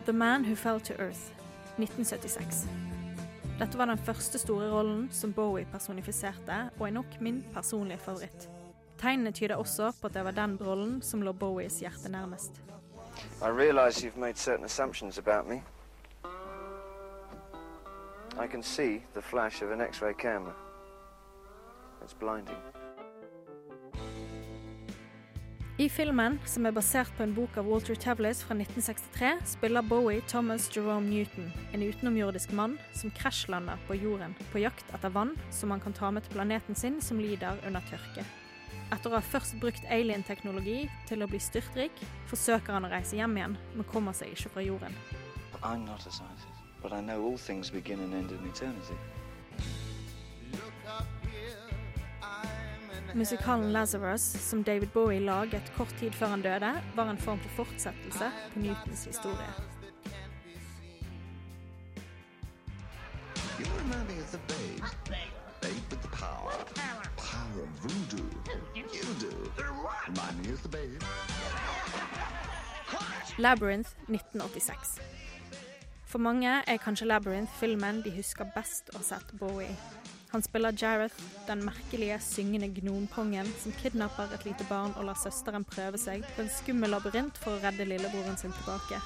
The 0.08 0.14
Man 0.14 0.48
Who 0.48 0.56
Fell 0.58 0.82
to 0.90 0.96
Earth, 0.98 1.30
1976. 1.78 2.64
Dette 3.60 3.78
var 3.78 3.86
den 3.86 4.02
første 4.02 4.42
store 4.42 4.66
rollen 4.74 5.06
som 5.14 5.36
Bowie 5.38 5.70
personifiserte, 5.70 6.58
og 6.80 6.88
er 6.88 6.96
nok 6.98 7.20
min 7.22 7.44
personlige 7.54 8.02
favoritt. 8.08 8.48
Tegnene 8.98 9.30
tyder 9.30 9.54
også 9.62 9.92
på 10.00 10.10
at 10.10 10.18
det 10.18 10.26
var 10.26 10.34
den 10.34 10.58
rollen 10.66 10.98
som 10.98 11.22
lå 11.22 11.30
Bowies 11.32 11.78
hjerte 11.78 12.10
nærmest. 12.10 12.58
I 13.38 13.54
realize 13.54 14.02
you've 14.02 14.18
made 14.18 14.36
certain 14.36 14.64
assumptions 14.64 15.18
about 15.18 15.46
me. 15.46 15.62
I 18.38 18.46
can 18.46 18.62
see 18.62 19.00
the 19.14 19.22
flash 19.22 19.62
of 19.62 19.70
an 19.70 19.80
X-ray 19.80 20.14
camera. 20.14 20.54
It's 22.02 22.12
blinding. 22.12 22.56
I 25.78 25.88
filmen, 25.88 26.38
som 26.44 26.66
er 26.66 26.72
basert 26.72 27.12
på 27.16 27.22
en 27.24 27.34
bok 27.36 27.56
av 27.56 27.66
Walter 27.68 27.96
Tavlis 28.00 28.42
fra 28.44 28.54
1963, 28.56 29.30
spiller 29.44 29.82
Bowie 29.82 30.22
Thomas 30.28 30.70
Jerome 30.76 31.08
Newton, 31.08 31.50
en 31.72 31.82
utenomjordisk 31.82 32.52
mann 32.52 32.78
som 32.92 33.10
krasjlander 33.10 33.80
på 33.88 33.96
jorden 34.00 34.36
på 34.52 34.64
jakt 34.64 34.94
etter 34.96 35.12
vann 35.12 35.34
som 35.50 35.70
han 35.70 35.80
kan 35.80 35.92
ta 35.92 36.10
med 36.10 36.24
til 36.24 36.36
planeten 36.36 36.74
sin 36.74 37.00
som 37.00 37.20
lider 37.20 37.60
under 37.66 37.84
tørke. 37.92 38.24
Etter 38.92 39.10
å 39.12 39.16
ha 39.16 39.24
først 39.24 39.56
brukt 39.60 39.84
alien-teknologi 39.92 40.86
til 41.08 41.24
å 41.24 41.28
bli 41.28 41.40
styrtrik, 41.40 42.04
forsøker 42.28 42.76
han 42.76 42.88
å 42.88 42.92
reise 42.92 43.16
hjem 43.16 43.36
igjen, 43.36 43.58
men 43.74 43.92
kommer 43.92 44.16
seg 44.16 44.32
ikke 44.32 44.56
fra 44.56 44.64
jorden. 44.64 44.96
I'm 45.62 45.84
not 45.84 46.06
a 46.06 46.10
scientist 46.12 46.65
but 46.88 46.96
I 46.96 47.00
know 47.00 47.20
all 47.24 47.36
things 47.36 47.68
begin 47.68 47.98
and 48.00 48.14
end 48.14 48.30
in 48.30 48.46
eternity. 48.46 48.94
Musikalen 53.14 53.72
'Lazarus', 53.72 54.20
som 54.50 54.64
David 54.64 54.88
Bowie 54.88 55.20
laget 55.20 55.72
kort 55.76 55.94
tid 55.98 56.10
før 56.12 56.26
han 56.26 56.42
døde, 56.42 56.82
var 56.94 57.10
en 57.10 57.18
form 57.18 57.38
for 57.38 57.48
fortsettelse 57.48 58.30
på 58.52 58.58
Newtons 58.58 59.04
historie. 59.04 59.46
Labyrinth 73.38 73.90
1986. 74.08 75.15
For 76.06 76.22
mange 76.22 76.48
er 76.66 76.78
kanskje 76.78 77.08
Labyrinth 77.10 77.52
filmen 77.58 77.98
de 78.04 78.12
husker 78.14 78.46
best 78.54 78.92
å 78.94 79.00
ha 79.00 79.04
sett 79.04 79.32
Bowie. 79.40 79.74
Han 80.30 80.42
spiller 80.42 80.74
Jareth, 80.78 81.18
den 81.48 81.64
merkelige, 81.66 82.18
syngende 82.22 82.68
gnompongen 82.76 83.48
som 83.58 83.74
kidnapper 83.80 84.30
et 84.34 84.46
lite 84.46 84.66
barn 84.70 84.94
og 84.98 85.08
lar 85.08 85.18
søsteren 85.18 85.66
prøve 85.66 85.98
seg 85.98 86.22
på 86.36 86.44
en 86.44 86.52
skummel 86.52 86.94
labyrint 86.94 87.38
for 87.42 87.56
å 87.56 87.62
redde 87.62 87.88
lillebroren 87.88 88.38
sin 88.38 88.54
tilbake. 88.54 89.00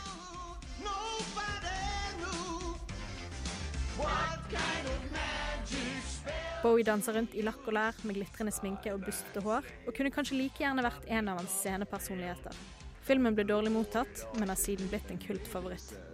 Bowie 6.61 6.85
danser 6.85 7.17
rundt 7.17 7.33
i 7.33 7.47
lakk 7.47 7.65
og 7.65 7.79
lær 7.79 8.05
med 8.05 8.21
glitrende 8.21 8.53
sminke 8.53 8.93
og 8.93 9.07
bustete 9.07 9.41
hår, 9.45 9.65
og 9.87 9.97
kunne 9.97 10.13
kanskje 10.13 10.37
like 10.37 10.61
gjerne 10.61 10.85
vært 10.85 11.09
en 11.09 11.33
av 11.33 11.41
hans 11.41 11.57
scenepersonligheter. 11.63 12.61
Filmen 13.09 13.37
ble 13.37 13.49
dårlig 13.49 13.73
mottatt, 13.73 14.27
men 14.37 14.53
har 14.53 14.61
siden 14.61 14.93
blitt 14.93 15.09
en 15.09 15.23
kultfavoritt. 15.25 16.10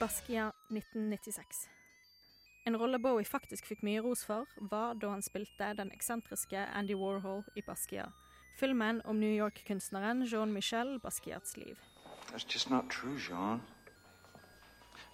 Baskia 0.00 0.52
1996. 0.68 1.68
En 2.64 2.76
rolle 2.76 2.98
Bowie 2.98 3.24
faktisk 3.24 3.64
fikk 3.64 3.80
mye 3.82 4.00
ros 4.04 4.24
for, 4.24 4.44
var 4.60 4.94
da 5.00 5.08
han 5.14 5.22
spilte 5.22 5.72
den 5.78 5.88
eksentriske 5.96 6.66
Andy 6.76 6.92
Warhol 6.92 7.40
i 7.56 7.62
Basquiat. 7.62 8.12
Filmen 8.60 9.00
om 9.04 9.16
New 9.16 9.32
York-kunstneren 9.32 10.26
Jean-Michel 10.26 10.98
Basquiats 11.00 11.56
liv. 11.56 11.78
That's 12.30 12.44
just 12.44 12.68
not 12.68 12.90
true, 12.90 13.16
Jean. 13.16 13.62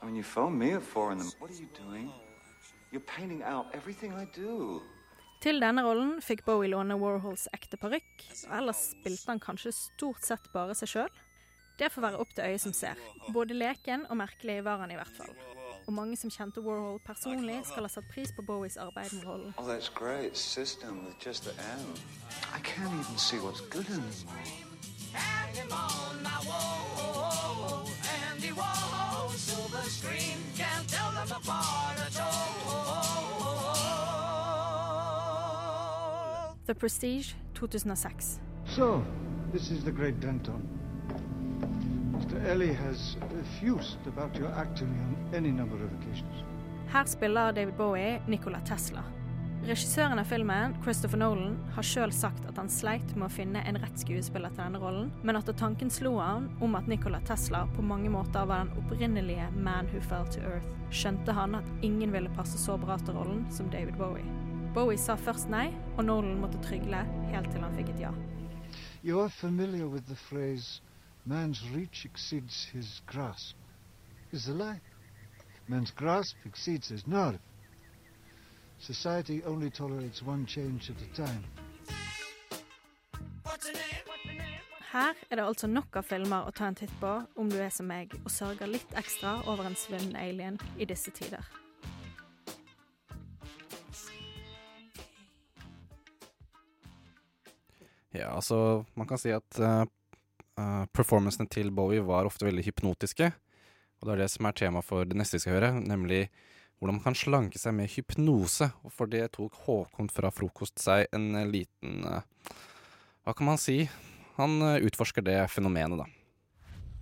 I 0.00 0.06
mean, 0.06 0.16
you 0.16 0.22
phone 0.22 0.58
me 0.58 0.72
at 0.72 0.82
four 0.82 1.12
in 1.12 1.18
the. 1.18 1.24
What 1.38 1.50
are 1.50 1.54
you 1.54 1.68
doing? 1.74 2.10
You're 2.92 3.08
painting 3.16 3.42
out 3.42 3.66
everything 3.74 4.12
I 4.12 4.26
do. 4.36 4.80
Til 5.40 5.60
denne 5.62 5.84
rollen 5.86 6.16
fikk 6.24 6.42
Bowie 6.46 6.70
låne 6.72 6.96
Warhols 6.98 7.46
ekte 7.54 7.78
parykk, 7.78 8.24
og 8.48 8.54
ellers 8.58 8.80
spilte 8.96 9.30
han 9.30 9.42
kanskje 9.42 9.70
stort 9.76 10.24
sett 10.26 10.48
bare 10.54 10.74
seg 10.74 10.90
sjøl. 10.90 11.12
Det 11.78 11.92
får 11.94 12.02
være 12.02 12.18
opp 12.18 12.32
til 12.34 12.48
øyet 12.48 12.62
som 12.64 12.72
ser. 12.74 12.98
Både 13.32 13.54
leken 13.54 14.06
og 14.10 14.18
merkelig 14.18 14.64
var 14.66 14.82
han 14.82 14.90
i 14.90 14.98
hvert 14.98 15.14
fall. 15.14 15.30
Og 15.86 15.92
mange 15.94 16.16
som 16.18 16.30
kjente 16.30 16.60
Warhol 16.60 16.98
personlig, 17.06 17.60
skal 17.70 17.86
ha 17.86 17.92
satt 17.92 18.08
pris 18.10 18.32
på 18.34 18.42
Bowies 18.42 18.76
arbeid 18.76 19.14
med 19.14 19.26
rollen. 19.26 19.54
Oh, 19.58 19.64
that's 19.68 19.88
great. 19.94 20.36
System 20.36 21.04
with 21.06 21.16
just 21.26 21.44
the 21.44 21.54
M. 21.54 21.86
I 22.52 22.58
can't 22.60 22.92
even 22.92 23.18
see 23.18 23.38
what's 23.38 23.62
good 23.70 23.86
anymore. 23.86 24.42
The 36.66 36.74
Prestige 36.74 37.32
2006. 37.54 38.40
So, 38.66 39.02
this 39.50 39.70
is 39.70 39.82
the 39.84 39.90
great 39.90 40.20
Denton. 40.20 40.68
Mr. 42.12 42.46
Ellie 42.50 42.74
has 42.74 43.16
refused 43.32 44.06
about 44.06 44.36
your 44.36 44.50
acting 44.50 44.88
on 44.88 45.34
any 45.34 45.50
number 45.50 45.76
of 45.76 45.90
occasions. 46.02 46.44
Her 46.88 47.06
spiller 47.06 47.52
David 47.52 47.78
Bowie 47.78 48.20
Nikola 48.26 48.60
Tesla. 48.66 49.02
Regissøren 49.66 50.18
av 50.18 50.24
filmen, 50.30 50.74
Christopher 50.84 51.18
Nolan, 51.18 51.56
har 51.74 51.82
sjøl 51.84 52.12
sagt 52.14 52.44
at 52.46 52.56
han 52.60 52.70
sleit 52.70 53.10
med 53.16 53.26
å 53.26 53.32
finne 53.32 53.60
en 53.66 53.78
rett 53.82 53.98
skuespiller 54.00 54.52
til 54.54 54.62
denne 54.62 54.78
rollen, 54.80 55.10
men 55.26 55.36
at 55.36 55.50
tanken 55.58 55.90
slo 55.90 56.14
han 56.22 56.46
om 56.64 56.76
at 56.78 56.86
Nikola 56.88 57.18
Tesla 57.26 57.64
på 57.74 57.82
mange 57.82 58.08
måter 58.12 58.46
var 58.46 58.64
den 58.64 58.78
opprinnelige 58.78 59.48
Man 59.56 59.90
Who 59.90 60.00
Fell 60.06 60.30
to 60.30 60.44
Earth, 60.46 60.70
skjønte 60.94 61.34
han 61.34 61.58
at 61.58 61.72
ingen 61.82 62.14
ville 62.14 62.30
passe 62.38 62.60
så 62.62 62.78
bra 62.78 62.96
til 63.02 63.18
rollen 63.18 63.42
som 63.52 63.68
David 63.74 63.98
Bowie. 63.98 64.24
Bowie 64.78 65.00
sa 65.00 65.18
først 65.18 65.50
nei, 65.50 65.66
og 65.96 66.06
Nolan 66.06 66.38
måtte 66.38 66.62
trygle 66.62 67.02
helt 67.32 67.50
til 67.50 67.66
han 67.66 67.74
fikk 67.74 67.90
et 67.96 68.06
ja. 68.06 68.14
You're 69.02 69.28
familiar 69.28 69.90
with 69.90 70.06
the 70.06 70.16
phrase, 70.16 70.80
man's 71.26 71.66
reach 71.74 72.06
exceeds 72.06 72.64
his 72.72 73.02
grasp. 73.10 73.56
Is 74.30 74.48
a 74.48 74.54
lie. 74.54 74.80
Man's 75.66 75.90
grasp 75.90 76.36
exceeds 76.46 76.88
his 76.88 77.06
nerve. 77.06 77.40
Society 78.78 79.42
only 79.44 79.70
tolerates 79.70 80.22
one 80.22 80.46
change 80.46 80.90
at 80.90 81.02
a 81.02 81.14
time. 81.14 81.44
Her 84.92 85.14
er 85.30 85.36
det 85.36 85.44
altså 85.44 85.66
nok 85.66 85.96
av 86.00 86.06
filmer 86.08 86.46
å 86.48 86.52
ta 86.56 86.70
en 86.70 86.76
titt 86.78 86.92
på 87.00 87.10
om 87.36 87.50
du 87.50 87.58
er 87.60 87.72
som 87.74 87.90
meg 87.90 88.14
og 88.22 88.30
sørger 88.32 88.70
litt 88.70 88.94
ekstra 88.96 89.42
over 89.50 89.68
en 89.68 89.76
svunnen 89.76 90.16
alien 90.16 90.56
i 90.78 90.86
disse 90.88 91.12
tider. 91.12 91.44
Ja, 98.16 98.32
altså, 98.32 98.84
man 98.96 99.06
kan 99.06 99.20
si 99.20 99.34
at 99.34 99.60
uh, 99.60 99.84
uh, 100.58 100.84
performancene 100.96 101.50
til 101.52 101.68
Bowie 101.74 102.02
var 102.02 102.26
ofte 102.26 102.48
veldig 102.48 102.64
hypnotiske. 102.70 103.28
Og 103.98 104.08
det 104.08 104.14
er 104.14 104.22
det 104.22 104.30
som 104.32 104.48
er 104.48 104.56
tema 104.56 104.80
for 104.82 105.04
det 105.04 105.18
neste 105.18 105.36
vi 105.36 105.44
skal 105.44 105.58
høre, 105.58 105.72
nemlig 105.82 106.28
hvordan 106.78 106.98
man 106.98 107.04
kan 107.04 107.16
slanke 107.18 107.58
seg 107.60 107.74
med 107.74 107.90
hypnose. 107.92 108.70
Og 108.86 108.94
for 108.94 109.10
det 109.10 109.24
tok 109.34 109.56
Håkon 109.66 110.10
fra 110.12 110.30
Frokost 110.34 110.78
seg 110.82 111.06
en 111.16 111.32
uh, 111.34 111.44
liten 111.48 112.04
Hva 112.06 113.34
kan 113.36 113.48
man 113.50 113.58
si? 113.60 113.82
Han 114.38 114.60
utforsker 114.62 115.24
det 115.26 115.40
fenomenet, 115.50 115.98
da. 115.98 116.06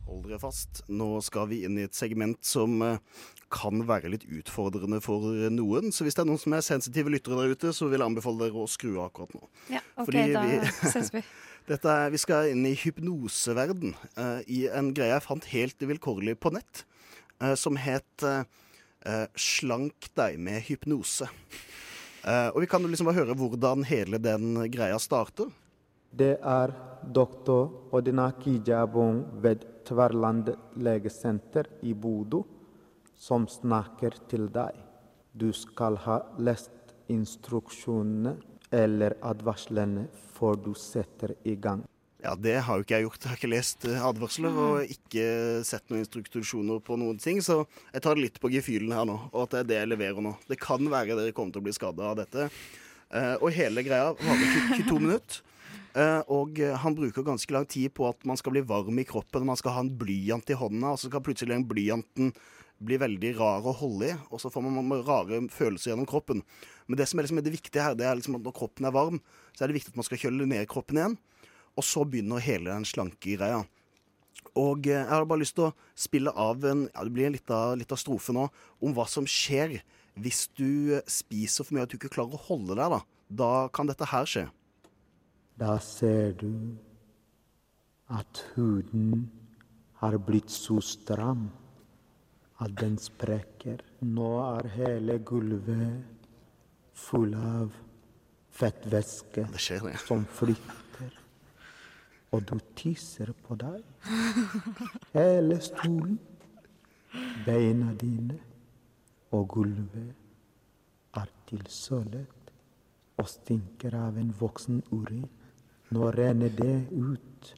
Hold 0.06 0.22
dere 0.24 0.38
fast. 0.40 0.80
Nå 0.88 1.18
skal 1.26 1.50
vi 1.50 1.58
inn 1.66 1.76
i 1.76 1.84
et 1.84 1.94
segment 1.98 2.38
som 2.46 2.78
kan 3.52 3.82
være 3.86 4.08
litt 4.14 4.24
utfordrende 4.24 5.02
for 5.04 5.26
noen. 5.52 5.92
Så 5.92 6.06
hvis 6.06 6.16
det 6.16 6.22
er 6.24 6.28
noen 6.30 6.40
som 6.40 6.54
er 6.56 6.64
sensitive 6.64 7.12
lyttere 7.12 7.36
der 7.42 7.52
ute, 7.52 7.72
så 7.76 7.90
vil 7.90 8.00
jeg 8.00 8.08
anbefale 8.08 8.46
dere 8.46 8.62
å 8.64 8.70
skru 8.70 8.94
av 8.96 9.10
akkurat 9.10 9.34
nå. 9.36 9.42
Ja, 9.74 9.82
ok, 9.98 10.06
Fordi 10.08 10.24
da 10.32 10.44
vi- 10.46 10.72
ses 10.94 11.12
vi. 11.14 11.22
Dette 11.66 11.90
er, 11.90 12.12
vi 12.14 12.18
skal 12.22 12.52
inn 12.52 12.62
i 12.68 12.76
hypnoseverden, 12.78 13.96
uh, 14.16 14.38
i 14.46 14.64
en 14.70 14.92
greie 14.94 15.10
jeg 15.16 15.24
fant 15.26 15.48
helt 15.50 15.82
vilkårlig 15.90 16.36
på 16.38 16.52
nett, 16.54 16.84
uh, 17.42 17.54
som 17.58 17.74
het 17.80 18.22
eh, 18.26 18.44
eh, 19.06 19.26
'Slank 19.34 20.10
deg 20.14 20.38
med 20.38 20.62
hypnose'. 20.66 21.30
Eh, 22.26 22.48
og 22.50 22.60
vi 22.60 22.66
kan 22.66 22.82
jo 22.82 22.90
liksom 22.90 23.06
bare 23.06 23.20
høre 23.22 23.38
hvordan 23.38 23.86
hele 23.86 24.18
den 24.18 24.58
greia 24.70 24.98
starter. 24.98 25.52
Det 26.10 26.38
er 26.42 26.72
doktor 27.14 27.92
Odinaki 27.94 28.58
Jabong 28.66 29.24
ved 29.42 29.64
Tverland 29.86 30.50
legesenter 30.76 31.68
i 31.82 31.94
Bodø 31.94 32.42
som 33.16 33.46
snakker 33.48 34.16
til 34.28 34.48
deg. 34.52 34.74
Du 35.32 35.52
skal 35.52 35.98
ha 36.06 36.20
lest 36.38 36.94
instruksjonene 37.12 38.36
eller 38.72 39.16
advarslene 39.22 40.06
før 40.36 40.58
du 40.64 40.72
setter 40.74 41.36
i 41.44 41.54
gang. 41.54 41.84
Ja, 42.24 42.32
det 42.32 42.54
har 42.64 42.78
jo 42.78 42.84
ikke 42.84 42.96
jeg 42.96 43.04
gjort. 43.04 43.22
Jeg 43.22 43.30
har 43.30 43.38
ikke 43.38 43.50
lest 43.52 43.84
eh, 43.88 44.04
advarsler 44.08 44.56
og 44.56 44.92
ikke 44.92 45.26
sett 45.68 45.84
noen 45.90 46.00
instruksjoner 46.00 46.80
på 46.84 46.96
noen 47.00 47.20
ting, 47.20 47.42
så 47.44 47.60
jeg 47.92 48.04
tar 48.04 48.16
det 48.16 48.24
litt 48.24 48.40
på 48.40 48.50
gefühlen 48.54 48.94
her 48.96 49.04
nå, 49.08 49.18
og 49.32 49.42
at 49.44 49.52
det 49.52 49.60
er 49.60 49.68
det 49.68 49.78
jeg 49.82 49.90
leverer 49.92 50.24
nå. 50.24 50.32
Det 50.48 50.58
kan 50.62 50.80
være 50.80 51.18
dere 51.18 51.34
kommer 51.36 51.52
til 51.52 51.60
å 51.60 51.66
bli 51.68 51.76
skada 51.76 52.08
av 52.12 52.16
dette. 52.22 52.48
Eh, 53.12 53.34
og 53.36 53.52
hele 53.54 53.84
greia 53.86 54.14
varer 54.16 54.56
20 54.56 54.80
22 54.80 55.02
minutter. 55.04 55.42
Eh, 55.96 56.22
og 56.32 56.58
han 56.82 56.96
bruker 56.96 57.24
ganske 57.24 57.52
lang 57.56 57.68
tid 57.68 57.92
på 57.96 58.08
at 58.08 58.24
man 58.28 58.40
skal 58.40 58.56
bli 58.56 58.64
varm 58.68 58.98
i 59.00 59.06
kroppen, 59.08 59.46
man 59.48 59.60
skal 59.60 59.76
ha 59.76 59.84
en 59.84 59.92
blyant 60.00 60.50
i 60.52 60.56
hånda, 60.56 60.96
og 60.96 61.00
så 61.00 61.12
skal 61.12 61.24
plutselig 61.24 61.52
den 61.52 61.68
blyanten 61.68 62.32
bli 62.84 62.98
veldig 63.00 63.30
rar 63.38 63.64
å 63.64 63.72
holde 63.76 64.10
i, 64.10 64.16
og 64.28 64.40
så 64.40 64.50
får 64.52 64.64
man 64.64 65.04
rare 65.06 65.40
følelser 65.52 65.92
gjennom 65.92 66.08
kroppen. 66.08 66.42
Men 66.86 67.00
det 67.00 67.06
som 67.08 67.20
er, 67.20 67.24
liksom 67.24 67.40
det 67.44 67.54
viktige 67.54 67.84
her, 67.84 67.96
det 67.96 68.04
er 68.08 68.18
liksom 68.18 68.36
at 68.36 68.44
når 68.44 68.56
kroppen 68.56 68.88
er 68.88 68.94
varm, 68.96 69.22
så 69.56 69.64
er 69.64 69.70
det 69.72 69.78
viktig 69.78 69.94
at 69.94 70.00
man 70.00 70.08
skal 70.08 70.20
kjøle 70.26 70.48
ned 70.48 70.68
kroppen 70.68 71.00
igjen. 71.00 71.16
Og 71.76 71.84
så 71.84 72.04
begynner 72.08 72.42
hele 72.42 72.72
den 72.72 72.86
slanke 72.88 73.36
greia. 73.36 73.64
Og 74.56 74.86
eh, 74.88 74.96
jeg 74.96 75.10
har 75.10 75.26
bare 75.28 75.42
lyst 75.42 75.56
til 75.58 75.68
å 75.68 75.74
spille 75.98 76.32
av 76.32 76.64
en 76.64 76.86
ja, 76.88 77.04
det 77.04 77.12
blir 77.12 77.28
en 77.28 77.36
liten 77.36 78.00
strofe 78.00 78.34
nå 78.36 78.48
om 78.80 78.96
hva 78.96 79.06
som 79.10 79.28
skjer 79.28 79.78
hvis 80.16 80.46
du 80.56 80.96
spiser 81.10 81.66
for 81.66 81.76
mye 81.76 81.84
at 81.84 81.92
du 81.92 81.98
ikke 81.98 82.14
klarer 82.14 82.38
å 82.38 82.46
holde 82.48 82.78
deg. 82.78 82.96
Da 82.96 83.02
Da 83.28 83.68
kan 83.68 83.88
dette 83.90 84.08
her 84.08 84.28
skje. 84.28 84.46
Da 85.60 85.78
ser 85.82 86.32
du 86.40 86.76
at 88.12 88.42
huden 88.54 89.30
har 90.00 90.16
blitt 90.18 90.52
så 90.52 90.78
stram 90.84 91.48
at 92.62 92.76
den 92.80 92.96
sprekker. 93.00 93.82
Nå 94.00 94.30
er 94.44 94.68
hele 94.76 95.18
gulvet 95.18 96.28
full 96.96 97.34
av 97.36 97.74
fettvæske 98.56 99.48
som 100.06 100.24
flytter. 100.38 100.85
Og 102.34 102.42
du 102.48 102.58
tisser 102.76 103.30
på 103.46 103.56
deg. 103.60 103.82
Hele 105.14 105.60
stolen 105.62 106.18
Beina 107.46 107.92
dine 108.00 108.38
og 109.36 109.48
gulvet 109.54 111.16
er 111.16 111.30
tilsølet 111.48 112.52
og 113.16 113.28
stinker 113.30 113.94
av 113.96 114.18
en 114.20 114.32
voksen 114.40 114.82
urin. 114.90 115.28
Nå 115.94 116.10
renner 116.16 116.52
det 116.52 116.88
ut. 116.92 117.54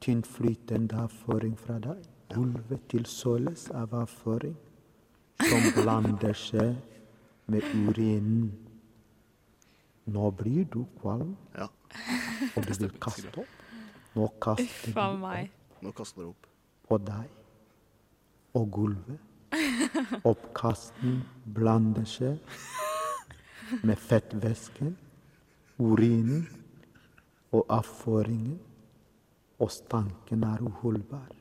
Tynnflytende 0.00 0.98
avføring 1.06 1.54
fra 1.60 1.78
deg. 1.82 2.02
Gulvet 2.32 2.88
tilsøles 2.90 3.68
av 3.70 3.94
avføring 3.94 4.56
som 5.46 5.68
blander 5.76 6.34
seg 6.36 6.74
med 7.52 7.66
urinen. 7.86 8.50
Nå 10.06 10.30
blir 10.38 10.66
du 10.70 10.84
kvalm, 11.00 11.34
og 12.56 12.66
du 12.66 12.72
vil 12.78 12.98
kaste 13.00 13.30
opp. 13.38 13.62
Nå 14.16 14.28
kaster 14.40 14.90
Uff 14.90 14.96
a 14.96 15.06
du 15.12 15.18
meg. 15.20 15.50
Nå 15.84 15.92
kaster 15.96 16.22
det 16.22 16.28
opp. 16.30 16.46
på 16.88 16.98
deg 17.02 17.26
og 18.54 18.70
gulvet. 18.72 19.18
Oppkasten 20.24 21.20
blander 21.54 22.04
seg 22.08 22.38
med 23.82 23.96
fettvæsken, 23.98 24.96
urinen 25.78 26.46
og 27.52 27.66
avføringen, 27.68 28.58
og 29.58 29.70
stanken 29.72 30.44
er 30.44 30.62
uholdbar. 30.62 31.32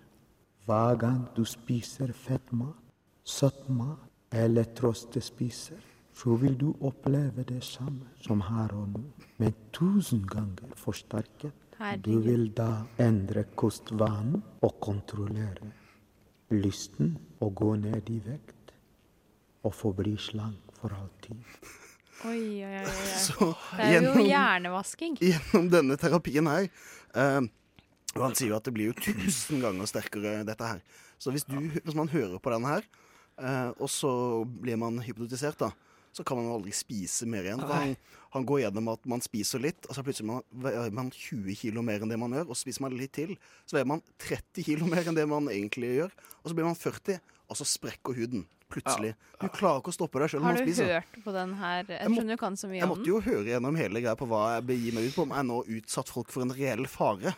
Hver 0.66 0.96
gang 0.98 1.26
du 1.36 1.44
spiser 1.46 2.14
fettmat, 2.14 2.80
søtmat 3.24 4.32
eller 4.32 4.64
trøstespiser, 4.78 5.82
så 6.16 6.36
vil 6.40 6.58
du 6.58 6.70
oppleve 6.80 7.44
det 7.48 7.62
samme 7.64 8.08
som 8.24 8.42
her 8.48 8.72
og 8.76 8.92
nå, 8.94 9.04
men 9.42 9.56
tusen 9.76 10.24
ganger 10.28 10.72
forsterket. 10.80 11.54
Du 12.06 12.22
vil 12.24 12.48
da 12.56 12.86
endre 13.04 13.44
kostvanen 13.60 14.40
og 14.64 14.78
kontrollere 14.80 15.74
lysten 16.54 17.18
og 17.44 17.56
gå 17.60 17.74
ned 17.82 18.12
i 18.14 18.22
vekt 18.24 18.72
og 19.66 19.74
forbli 19.76 20.14
slank 20.22 20.78
for 20.80 20.94
alltid. 20.96 21.36
Oi, 22.26 22.64
oi, 22.64 22.78
oi. 22.80 22.86
oi. 22.86 23.08
Så 23.26 23.52
det 23.76 23.90
er 23.98 24.06
jo 24.08 24.24
hjernevasking. 24.24 25.18
Gjennom 25.20 25.68
denne 25.74 25.98
terapien 26.00 26.48
her 26.48 26.70
eh, 26.70 27.42
Og 28.16 28.22
han 28.24 28.38
sier 28.38 28.54
jo 28.54 28.60
at 28.60 28.66
det 28.66 28.74
blir 28.78 28.94
jo 28.94 28.96
tusen 28.96 29.60
ganger 29.64 29.90
sterkere, 29.90 30.38
dette 30.48 30.70
her. 30.70 30.80
Så 31.20 31.34
hvis, 31.36 31.44
du, 31.44 31.58
hvis 31.76 31.98
man 31.98 32.12
hører 32.12 32.40
på 32.40 32.54
den 32.54 32.68
her, 32.70 32.88
eh, 33.36 33.72
og 33.76 33.92
så 33.92 34.14
blir 34.48 34.80
man 34.80 35.02
hypnotisert, 35.04 35.60
da, 35.60 35.74
så 36.16 36.24
kan 36.24 36.40
man 36.40 36.48
aldri 36.54 36.72
spise 36.76 37.28
mer 37.28 37.44
igjen. 37.44 37.60
Han, 37.68 37.96
han 38.36 38.46
går 38.48 38.62
gjennom 38.62 38.88
at 38.94 39.08
man 39.12 39.24
spiser 39.24 39.60
litt, 39.64 39.88
og 39.90 39.98
så 39.98 40.04
plutselig 40.06 40.30
man, 40.30 40.46
veier 40.64 40.94
man 40.96 41.12
20 41.12 41.58
kilo 41.60 41.84
mer 41.84 42.06
enn 42.06 42.12
det 42.14 42.20
man 42.22 42.36
gjør. 42.38 42.48
Og 42.48 42.56
så 42.56 42.64
spiser 42.64 42.86
man 42.86 42.96
litt 42.96 43.12
til, 43.18 43.34
så 43.68 43.76
veier 43.78 43.90
man 43.92 44.04
30 44.24 44.64
kilo 44.70 44.88
mer 44.92 45.04
enn 45.04 45.18
det 45.18 45.26
man 45.28 45.52
egentlig 45.52 45.92
gjør. 45.98 46.14
Og 46.42 46.52
så 46.52 46.58
blir 46.58 46.70
man 46.70 46.80
40, 46.80 47.20
og 47.52 47.60
så 47.60 47.68
sprekker 47.68 48.16
huden. 48.16 48.46
Plutselig. 48.72 49.12
Du 49.38 49.46
klarer 49.54 49.84
ikke 49.84 49.92
å 49.92 49.96
stoppe 49.96 50.22
deg 50.24 50.32
sjøl 50.32 50.42
når 50.42 50.56
Har 50.58 50.66
du 50.66 50.88
hørt 50.90 51.18
på 51.24 51.34
den 51.36 51.52
her? 51.60 51.84
Jeg 51.84 52.00
Jeg 52.00 52.16
skjønner 52.16 52.40
du 52.40 52.42
kan 52.42 52.56
så 52.58 52.70
mye 52.72 52.72
om 52.72 52.80
den. 52.80 52.82
Jeg 52.82 52.92
måtte 52.94 53.12
jo 53.12 53.20
høre 53.28 53.52
gjennom 53.52 53.78
hele 53.78 54.02
greia 54.02 54.16
på 54.18 54.28
hva 54.32 54.42
jeg 54.56 54.66
begir 54.72 54.96
meg 54.96 55.10
ut 55.10 55.18
på. 55.18 55.26
Om 55.28 55.36
jeg 55.36 55.48
nå 55.52 55.60
utsatt 55.78 56.12
folk 56.16 56.34
for 56.34 56.48
en 56.48 56.56
reell 56.56 56.88
fare. 56.90 57.36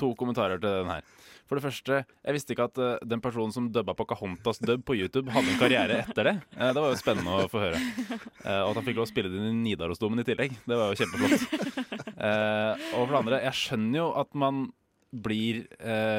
To 0.00 0.12
kommentarer 0.18 0.60
til 0.62 0.82
den 0.82 0.92
her. 0.92 1.04
For 1.48 1.56
det 1.56 1.64
første, 1.64 2.02
jeg 2.04 2.36
visste 2.36 2.52
ikke 2.52 2.66
at 2.68 2.80
uh, 2.80 2.88
den 3.08 3.22
personen 3.24 3.52
som 3.54 3.70
dubba 3.72 3.94
Pocahontas 3.96 4.60
dub 4.60 4.84
på 4.88 4.96
YouTube, 4.98 5.32
hadde 5.32 5.54
en 5.54 5.60
karriere 5.60 6.02
etter 6.04 6.28
det. 6.28 6.34
Uh, 6.56 6.70
det 6.76 6.82
var 6.82 6.92
jo 6.92 7.00
spennende 7.00 7.36
å 7.36 7.48
få 7.48 7.62
høre. 7.62 7.80
Uh, 8.44 8.66
og 8.66 8.74
at 8.74 8.80
han 8.80 8.86
fikk 8.88 9.00
lov 9.00 9.08
å 9.08 9.10
spille 9.10 9.32
det 9.32 9.40
inn 9.40 9.62
i 9.62 9.70
Nidarosdomen 9.70 10.20
i 10.20 10.26
tillegg. 10.28 10.56
Det 10.68 10.78
var 10.78 10.92
jo 10.92 11.00
kjempeflott. 11.00 11.46
Og 12.18 12.98
for 12.98 13.14
det 13.14 13.20
andre, 13.22 13.42
jeg 13.46 13.60
skjønner 13.62 14.02
jo 14.02 14.08
at 14.20 14.36
man 14.36 14.66
blir 15.08 15.62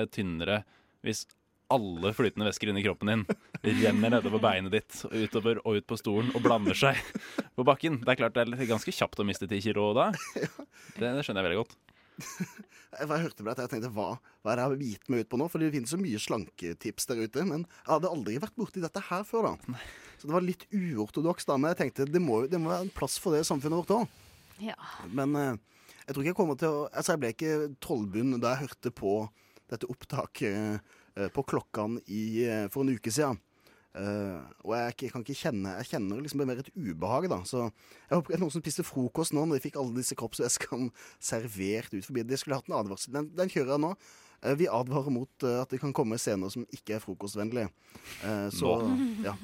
tynnere 0.10 0.64
hvis 1.06 1.28
alle 1.70 2.12
flytende 2.18 2.48
væsker 2.48 2.72
inni 2.72 2.82
kroppen 2.82 3.26
din 3.62 3.82
renner 3.84 4.16
nedover 4.16 4.42
beinet 4.42 4.74
ditt 4.74 5.04
og 5.06 5.14
utover 5.14 5.60
og 5.62 5.78
ut 5.78 5.88
på 5.90 6.00
stolen 6.00 6.32
og 6.34 6.42
blander 6.42 6.78
seg 6.78 6.98
på 7.54 7.66
bakken. 7.68 8.00
Det 8.02 8.16
er 8.16 8.22
klart 8.24 8.38
det 8.40 8.48
er 8.48 8.72
ganske 8.72 8.94
kjapt 8.96 9.22
å 9.22 9.28
miste 9.28 9.50
ti 9.52 9.62
kilo 9.68 9.92
da. 9.98 10.10
Det, 11.00 11.06
det 11.06 11.22
skjønner 11.24 11.44
jeg 11.44 11.52
veldig 11.52 11.60
godt. 11.62 11.78
Jeg 12.20 13.08
jeg 13.10 13.24
hørte 13.24 13.44
på 13.44 13.48
dette, 13.48 13.66
jeg 13.66 13.72
tenkte 13.72 13.92
hva, 13.96 14.10
hva 14.44 14.52
er 14.52 14.60
det 14.60 14.64
jeg 14.64 14.72
har 14.72 14.84
gitt 14.84 15.12
meg 15.12 15.24
ut 15.24 15.32
på 15.32 15.40
nå? 15.40 15.48
For 15.52 15.62
det 15.62 15.72
finnes 15.76 15.94
så 15.94 16.00
mye 16.02 16.22
slanketips 16.22 17.10
der 17.10 17.24
ute. 17.24 17.46
Men 17.48 17.66
jeg 17.66 17.92
hadde 17.94 18.12
aldri 18.12 18.38
vært 18.44 18.58
borti 18.60 18.84
dette 18.84 19.04
her 19.10 19.26
før, 19.28 19.52
da. 19.52 19.80
Så 20.20 20.28
det 20.28 20.36
var 20.36 20.46
litt 20.46 20.66
uortodoks, 20.76 21.48
da. 21.48 21.58
Men 21.60 21.74
jeg 21.74 21.82
tenkte 21.84 22.10
det 22.10 22.24
må, 22.24 22.42
det 22.52 22.62
må 22.62 22.72
være 22.74 22.88
en 22.88 22.96
plass 22.96 23.18
for 23.22 23.36
det 23.36 23.46
i 23.46 23.50
samfunnet 23.50 23.84
vårt 23.84 23.96
òg. 24.02 24.16
Ja. 24.64 24.78
Men 25.16 25.36
eh, 25.40 25.54
jeg 26.06 26.16
tror 26.16 26.24
ikke 26.24 26.34
jeg 26.34 26.40
kommer 26.42 26.60
til 26.60 26.74
å 26.74 26.88
Altså, 26.90 27.14
jeg 27.14 27.22
ble 27.22 27.34
ikke 27.36 27.54
trollbunn 27.84 28.40
da 28.42 28.56
jeg 28.56 28.66
hørte 28.68 28.92
på 28.96 29.14
dette 29.70 29.88
opptaket 29.92 30.80
eh, 31.16 31.30
på 31.32 31.46
Klokkan 31.48 32.00
i, 32.08 32.24
eh, 32.48 32.66
for 32.74 32.84
en 32.84 32.98
uke 32.98 33.14
siden. 33.14 33.40
Eh, 33.98 34.42
og 34.62 34.76
jeg, 34.78 35.10
kan 35.10 35.24
ikke 35.24 35.34
kjenne 35.34 35.72
Jeg 35.80 35.88
kjenner 35.90 36.20
liksom 36.22 36.44
mer 36.46 36.60
et 36.62 36.70
ubehag, 36.76 37.26
da. 37.32 37.40
Så 37.48 37.64
jeg 37.66 38.14
håper 38.14 38.28
ikke 38.28 38.38
det 38.38 38.44
noen 38.44 38.54
som 38.54 38.64
spiste 38.64 38.86
frokost 38.86 39.34
nå, 39.34 39.46
når 39.46 39.58
de 39.58 39.64
fikk 39.66 39.80
alle 39.82 39.98
disse 39.98 40.18
kroppsvæskene 40.20 40.92
servert 41.32 41.94
ut 41.96 42.06
forbi. 42.06 42.26
De 42.28 42.38
skulle 42.40 42.60
hatt 42.60 42.70
en 42.70 42.78
advarsel. 42.80 43.16
Den, 43.16 43.32
den 43.38 43.52
kjører 43.52 43.76
jeg 43.76 43.86
nå. 43.88 43.96
Uh, 44.40 44.54
vi 44.60 44.70
advarer 44.72 45.14
mot 45.14 45.48
uh, 45.48 45.62
at 45.64 45.74
det 45.74 45.82
kan 45.82 45.96
komme 45.96 46.20
scener 46.22 46.54
som 46.54 46.68
ikke 46.76 47.00
er 47.00 47.04
frokostvennlige. 47.04 47.72
Så 48.56 48.76
ja. 49.28 49.36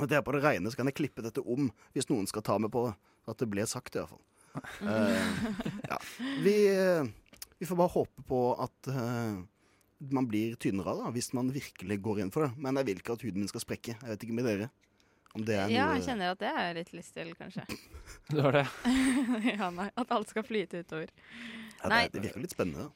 Og 0.00 0.06
det 0.08 0.16
er 0.16 0.24
på 0.24 0.32
det 0.32 0.44
rene, 0.44 0.70
så 0.72 0.78
kan 0.78 0.88
jeg 0.88 0.96
klippe 0.96 1.24
dette 1.24 1.42
om 1.44 1.66
hvis 1.92 2.08
noen 2.08 2.28
skal 2.28 2.44
ta 2.44 2.54
meg 2.60 2.72
på 2.72 2.86
at 2.88 3.40
det 3.40 3.48
ble 3.50 3.64
sagt, 3.68 3.96
i 3.96 4.02
hvert 4.02 4.12
fall. 4.12 4.22
Eh, 4.84 5.52
ja. 5.88 5.96
vi, 6.44 6.54
vi 7.56 7.68
får 7.68 7.78
bare 7.78 7.92
håpe 7.94 8.24
på 8.28 8.40
at 8.60 8.90
man 10.10 10.26
blir 10.28 10.56
tynnere 10.60 10.94
da, 10.98 11.10
hvis 11.14 11.32
man 11.36 11.52
virkelig 11.54 11.98
går 12.02 12.22
inn 12.24 12.32
for 12.34 12.46
det. 12.46 12.54
Men 12.58 12.80
jeg 12.80 12.88
vil 12.88 13.02
ikke 13.02 13.16
at 13.16 13.26
huden 13.26 13.42
min 13.44 13.50
skal 13.50 13.62
sprekke. 13.64 13.96
Jeg 13.98 14.14
vet 14.14 14.24
ikke 14.26 14.36
med 14.38 14.48
dere. 14.48 14.70
Om 15.32 15.44
det 15.48 15.54
er 15.56 15.68
noe 15.68 15.72
Ja, 15.72 15.84
jeg 15.96 16.04
kjenner 16.04 16.34
at 16.34 16.40
det 16.42 16.50
er 16.60 16.74
litt 16.76 16.90
lyst 16.92 17.14
til, 17.16 17.30
kanskje. 17.38 17.64
Du 18.28 18.40
har 18.44 18.58
det? 18.58 18.64
ja, 19.54 19.70
nei. 19.72 19.88
At 19.96 20.12
alt 20.12 20.32
skal 20.32 20.44
flyte 20.44 20.82
utover. 20.82 21.12
ja, 21.78 21.88
det, 21.88 22.02
det 22.12 22.24
virker 22.26 22.44
litt 22.44 22.52
spennende. 22.52 22.90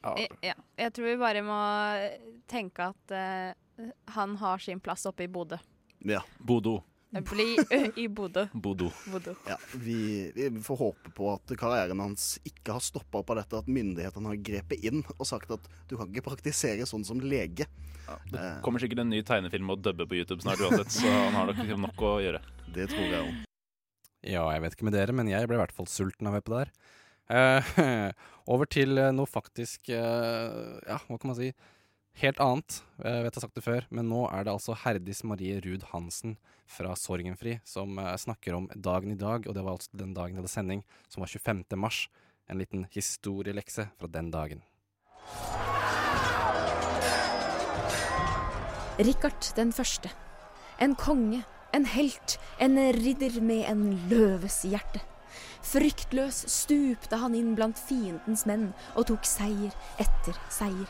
Ja. 0.45 0.53
Jeg 0.77 0.93
tror 0.93 1.09
vi 1.09 1.15
bare 1.21 1.41
må 1.45 1.61
tenke 2.51 2.91
at 2.91 3.15
uh, 3.15 3.87
han 4.13 4.37
har 4.43 4.61
sin 4.61 4.83
plass 4.83 5.07
oppe 5.09 5.25
i 5.25 5.31
Bodø. 5.31 5.57
Ja. 6.05 6.21
Bodo. 6.37 6.81
Bli 7.09 7.55
i 7.95 8.07
Bodø. 8.11 8.47
Bodo. 8.53 8.89
Bodø. 9.07 9.33
Ja, 9.47 9.55
vi, 9.79 10.27
vi 10.35 10.49
får 10.63 10.79
håpe 10.81 11.11
på 11.15 11.29
at 11.31 11.53
karrieren 11.59 12.01
hans 12.03 12.33
ikke 12.47 12.75
har 12.75 12.83
stoppa 12.83 13.21
opp 13.21 13.31
av 13.31 13.39
dette, 13.41 13.61
at 13.63 13.69
myndighetene 13.71 14.33
har 14.33 14.41
grepet 14.49 14.83
inn 14.89 15.05
og 15.15 15.23
sagt 15.29 15.53
at 15.55 15.69
du 15.87 15.95
kan 15.95 16.11
ikke 16.11 16.25
praktisere 16.27 16.87
sånn 16.89 17.07
som 17.07 17.21
lege. 17.23 17.69
Det 18.31 18.39
Eh, 18.39 18.59
kommer 18.63 18.79
sikkert 18.83 19.03
en 19.03 19.11
ny 19.11 19.21
tegnefilm 19.23 19.71
og 19.71 19.81
dubbe 19.83 20.07
på 20.07 20.19
YouTube 20.19 20.43
snart 20.43 20.61
uansett, 20.63 20.91
så 20.99 21.07
han 21.11 21.35
har 21.35 21.49
nok 21.49 21.73
nok 21.87 22.03
å 22.07 22.13
gjøre. 22.23 22.43
Det 22.75 22.89
tror 22.91 23.07
jeg 23.07 23.23
òg. 23.23 23.43
Ja, 24.27 24.43
jeg 24.51 24.63
vet 24.63 24.75
ikke 24.75 24.87
med 24.87 24.95
dere, 24.95 25.15
men 25.15 25.31
jeg 25.31 25.47
ble 25.47 25.57
i 25.57 25.61
hvert 25.61 25.75
fall 25.75 25.87
sulten 25.91 26.27
av 26.27 26.33
å 26.33 26.37
høre 26.37 26.47
på 26.47 26.55
det 26.55 26.61
her. 26.63 26.71
Eh, 27.27 28.11
over 28.53 28.69
til 28.71 28.97
eh, 28.99 29.11
noe 29.11 29.27
faktisk 29.27 29.89
eh, 29.91 30.79
Ja, 30.87 30.99
hva 31.07 31.17
kan 31.19 31.31
man 31.33 31.39
si? 31.39 31.49
Helt 32.17 32.39
annet. 32.41 32.79
Jeg 32.97 33.13
vet 33.21 33.27
jeg 33.27 33.37
har 33.37 33.43
sagt 33.43 33.57
det 33.59 33.61
før, 33.61 33.85
men 33.93 34.07
nå 34.09 34.23
er 34.33 34.47
det 34.47 34.49
altså 34.49 34.73
Herdis 34.81 35.19
Marie 35.27 35.59
Ruud 35.61 35.83
Hansen 35.91 36.31
fra 36.65 36.95
Sorgenfri 36.97 37.59
som 37.61 37.99
eh, 38.01 38.15
snakker 38.17 38.55
om 38.57 38.65
dagen 38.73 39.13
i 39.13 39.19
dag, 39.21 39.45
og 39.45 39.53
det 39.53 39.61
var 39.61 39.75
altså 39.77 39.99
den 40.01 40.15
dagen 40.17 40.33
jeg 40.33 40.41
hadde 40.41 40.49
sending, 40.49 40.81
som 41.13 41.21
var 41.21 41.29
25. 41.29 41.61
mars. 41.77 42.07
En 42.49 42.57
liten 42.57 42.87
historielekse 42.89 43.85
fra 43.99 44.09
den 44.09 44.31
dagen. 44.33 44.63
Rikard 48.97 49.51
den 49.59 49.75
første. 49.75 50.09
En 50.81 50.97
konge, 50.97 51.43
en 51.69 51.85
helt, 51.85 52.39
en 52.57 52.81
ridder 52.97 53.37
med 53.45 53.67
en 53.69 53.85
løves 54.09 54.63
hjerte. 54.65 55.03
Fryktløs 55.67 56.43
stupte 56.51 57.19
han 57.19 57.35
inn 57.35 57.53
blant 57.57 57.79
fiendens 57.79 58.45
menn 58.47 58.69
og 58.95 59.09
tok 59.09 59.27
seier 59.27 59.73
etter 60.01 60.37
seier. 60.53 60.87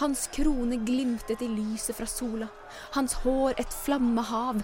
Hans 0.00 0.26
krone 0.34 0.80
glimtet 0.86 1.44
i 1.44 1.50
lyset 1.50 1.98
fra 1.98 2.08
sola, 2.08 2.48
hans 2.96 3.18
hår 3.24 3.58
et 3.60 3.78
flammehav, 3.84 4.62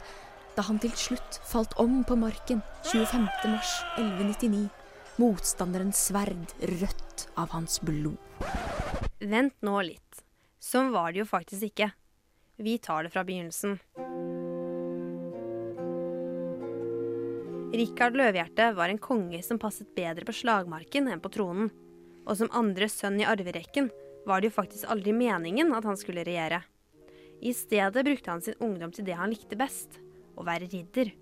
da 0.56 0.66
han 0.66 0.80
til 0.82 0.92
slutt 0.98 1.40
falt 1.46 1.76
om 1.80 2.00
på 2.04 2.16
marken 2.18 2.64
25. 2.90 3.28
mars 3.52 3.76
1199. 3.98 4.68
Motstanderens 5.20 6.00
sverd 6.08 6.54
rødt 6.80 7.26
av 7.36 7.52
hans 7.52 7.80
blod. 7.84 8.16
Vent 9.20 9.56
nå 9.66 9.80
litt. 9.84 10.22
Sånn 10.60 10.92
var 10.94 11.12
det 11.12 11.22
jo 11.22 11.28
faktisk 11.28 11.68
ikke. 11.68 11.90
Vi 12.60 12.78
tar 12.80 13.04
det 13.04 13.12
fra 13.12 13.24
begynnelsen. 13.24 13.78
Rikard 17.70 18.16
Løvhjerte 18.18 18.72
var 18.74 18.90
en 18.90 18.98
konge 18.98 19.38
som 19.46 19.58
passet 19.62 19.92
bedre 19.94 20.26
på 20.26 20.34
slagmarken 20.34 21.06
enn 21.06 21.20
på 21.22 21.30
tronen. 21.30 21.68
Og 22.26 22.34
som 22.40 22.50
andre 22.56 22.88
sønn 22.90 23.20
i 23.22 23.26
arverekken 23.28 23.92
var 24.26 24.42
det 24.42 24.50
jo 24.50 24.56
faktisk 24.56 24.90
aldri 24.90 25.14
meningen 25.14 25.70
at 25.76 25.86
han 25.86 25.98
skulle 25.98 26.24
regjere. 26.26 26.64
I 27.40 27.54
stedet 27.56 28.04
brukte 28.04 28.32
han 28.32 28.42
sin 28.42 28.58
ungdom 28.58 28.90
til 28.92 29.06
det 29.06 29.14
han 29.16 29.30
likte 29.30 29.58
best 29.58 30.00
å 30.34 30.44
være 30.46 30.66
ridder. 30.72 31.12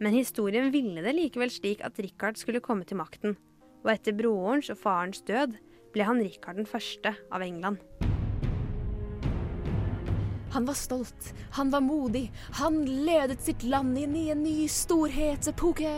Men 0.00 0.14
historien 0.14 0.70
ville 0.72 1.02
det 1.04 1.16
likevel 1.16 1.50
slik 1.52 1.82
at 1.84 1.98
Rikard 1.98 2.38
skulle 2.40 2.62
komme 2.64 2.86
til 2.86 3.00
makten. 3.02 3.34
Og 3.82 3.90
etter 3.92 4.14
brorens 4.16 4.70
og 4.70 4.78
farens 4.78 5.26
død 5.26 5.58
ble 5.90 6.06
han 6.06 6.22
Rikard 6.22 6.62
den 6.62 6.70
første 6.70 7.16
av 7.34 7.42
England. 7.42 7.82
Han 10.50 10.66
var 10.66 10.74
stolt, 10.74 11.32
han 11.52 11.70
var 11.70 11.80
modig, 11.80 12.32
han 12.58 12.82
ledet 13.06 13.42
sitt 13.42 13.62
land 13.62 13.98
inn 13.98 14.16
i 14.18 14.28
en 14.32 14.42
ny 14.42 14.66
storhetsepoke. 14.68 15.92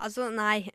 Altså, 0.00 0.30
nei. 0.32 0.70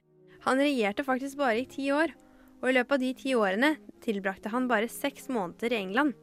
Han 0.45 0.61
regjerte 0.61 1.05
faktisk 1.05 1.39
bare 1.41 1.63
i 1.63 1.67
ti 1.69 1.89
år, 1.91 2.13
og 2.61 2.69
i 2.69 2.75
løpet 2.77 2.95
av 2.95 3.01
de 3.01 3.09
ti 3.17 3.33
årene 3.35 3.71
tilbrakte 4.05 4.53
han 4.53 4.69
bare 4.69 4.91
seks 4.91 5.27
måneder 5.33 5.73
i 5.73 5.81
England. 5.81 6.13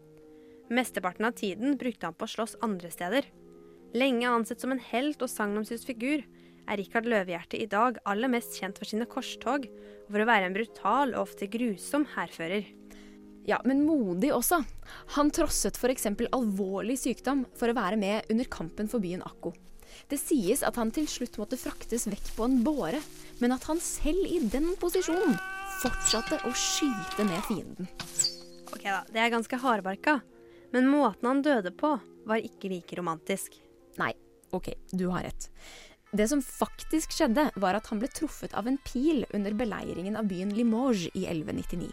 Mesteparten 0.71 1.27
av 1.29 1.35
tiden 1.39 1.77
brukte 1.79 2.07
han 2.09 2.15
på 2.15 2.27
å 2.27 2.33
slåss 2.37 2.57
andre 2.63 2.91
steder. 2.91 3.27
Lenge 3.97 4.31
ansett 4.31 4.63
som 4.63 4.75
en 4.75 4.83
helt 4.93 5.23
og 5.23 5.31
sagnomsust 5.31 5.87
figur, 5.91 6.23
er 6.67 6.81
Rikard 6.81 7.07
Løvehjerte 7.07 7.59
i 7.59 7.69
dag 7.71 8.01
aller 8.07 8.31
mest 8.31 8.57
kjent 8.59 8.79
for 8.79 8.89
sine 8.89 9.07
korstog, 9.11 9.67
og 9.67 10.11
for 10.11 10.23
å 10.23 10.31
være 10.31 10.49
en 10.49 10.57
brutal 10.57 11.15
og 11.15 11.29
ofte 11.29 11.51
grusom 11.51 12.07
hærfører. 12.17 12.67
Ja, 13.47 13.61
men 13.65 13.85
modig 13.87 14.33
også. 14.35 14.59
Han 15.15 15.31
trosset 15.31 15.79
f.eks. 15.79 16.09
alvorlig 16.35 16.97
sykdom 16.99 17.45
for 17.55 17.71
å 17.71 17.77
være 17.77 17.99
med 18.01 18.31
under 18.33 18.49
kampen 18.51 18.91
for 18.91 19.03
byen 19.03 19.23
Akko. 19.27 19.53
Det 20.11 20.19
sies 20.19 20.65
at 20.67 20.77
han 20.77 20.91
til 20.95 21.07
slutt 21.09 21.39
måtte 21.39 21.59
fraktes 21.59 22.09
vekk 22.11 22.33
på 22.37 22.47
en 22.47 22.59
båre, 22.67 22.99
men 23.39 23.55
at 23.55 23.65
han 23.71 23.79
selv 23.83 24.27
i 24.27 24.41
den 24.51 24.73
posisjonen 24.81 25.37
fortsatte 25.79 26.41
å 26.47 26.53
skyte 26.59 27.27
ned 27.29 27.43
fienden. 27.47 27.91
Ok 28.75 28.83
da, 28.83 29.05
det 29.15 29.23
er 29.23 29.33
ganske 29.33 29.61
hardbarka, 29.63 30.19
men 30.75 30.91
måten 30.91 31.31
han 31.31 31.43
døde 31.47 31.71
på, 31.71 31.95
var 32.27 32.43
ikke 32.43 32.71
like 32.73 32.99
romantisk. 32.99 33.55
Nei, 34.01 34.11
ok, 34.51 34.73
du 34.91 35.07
har 35.15 35.23
rett. 35.29 35.47
Det 36.17 36.27
som 36.31 36.43
faktisk 36.43 37.15
skjedde, 37.15 37.49
var 37.63 37.79
at 37.79 37.87
han 37.93 38.03
ble 38.03 38.11
truffet 38.11 38.55
av 38.59 38.67
en 38.67 38.79
pil 38.87 39.23
under 39.37 39.55
beleiringen 39.55 40.19
av 40.19 40.27
byen 40.31 40.51
Limoges 40.57 41.13
i 41.15 41.27
1199. 41.29 41.93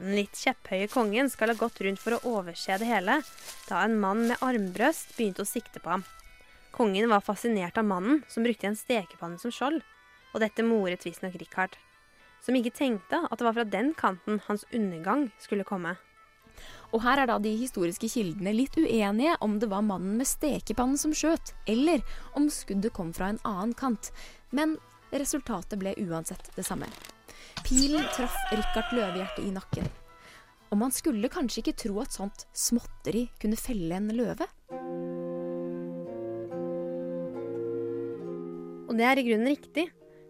Den 0.00 0.16
litt 0.16 0.38
kjepphøye 0.40 0.88
kongen 0.88 1.28
skal 1.28 1.52
ha 1.52 1.58
gått 1.60 1.82
rundt 1.84 2.00
for 2.00 2.16
å 2.16 2.38
overse 2.38 2.78
det 2.80 2.88
hele, 2.88 3.18
da 3.68 3.82
en 3.84 3.98
mann 4.00 4.22
med 4.30 4.40
armbrøst 4.40 5.12
begynte 5.18 5.44
å 5.44 5.48
sikte 5.48 5.82
på 5.84 5.92
ham. 5.92 6.04
Kongen 6.72 7.10
var 7.10 7.20
fascinert 7.20 7.76
av 7.76 7.84
mannen, 7.84 8.22
som 8.28 8.46
brukte 8.46 8.70
en 8.70 8.78
stekepanne 8.78 9.36
som 9.42 9.52
skjold, 9.52 9.82
og 10.32 10.40
dette 10.40 10.64
moret 10.64 11.04
visstnok 11.04 11.36
Richard, 11.42 11.76
som 12.40 12.56
ikke 12.56 12.72
tenkte 12.78 13.20
at 13.26 13.36
det 13.36 13.44
var 13.44 13.58
fra 13.58 13.66
den 13.68 13.92
kanten 13.98 14.40
hans 14.46 14.64
undergang 14.72 15.28
skulle 15.42 15.68
komme. 15.68 15.98
Og 16.96 17.04
her 17.04 17.20
er 17.20 17.28
da 17.28 17.36
de 17.42 17.52
historiske 17.60 18.08
kildene 18.08 18.56
litt 18.56 18.80
uenige 18.80 19.36
om 19.44 19.60
det 19.60 19.68
var 19.68 19.84
mannen 19.84 20.16
med 20.16 20.28
stekepannen 20.28 20.98
som 21.00 21.12
skjøt, 21.12 21.52
eller 21.68 22.00
om 22.38 22.48
skuddet 22.48 22.96
kom 22.96 23.12
fra 23.16 23.30
en 23.34 23.44
annen 23.44 23.76
kant. 23.76 24.14
Men 24.50 24.78
resultatet 25.12 25.78
ble 25.80 25.92
uansett 26.08 26.50
det 26.56 26.64
samme. 26.66 26.88
Pilen 27.64 28.04
traff 28.14 28.36
Rikard 28.52 28.92
Løvehjerte 28.94 29.42
i 29.44 29.50
nakken. 29.54 29.86
Og 30.70 30.78
man 30.80 30.92
skulle 30.94 31.30
kanskje 31.32 31.62
ikke 31.62 31.76
tro 31.84 32.00
at 32.02 32.14
sånt 32.14 32.44
småtteri 32.56 33.26
kunne 33.42 33.58
felle 33.58 33.96
en 33.98 34.10
løve. 34.14 34.46
Og 38.90 38.96
det 38.98 39.06
er 39.06 39.20
i 39.20 39.26
grunnen 39.26 39.50
riktig. 39.50 39.86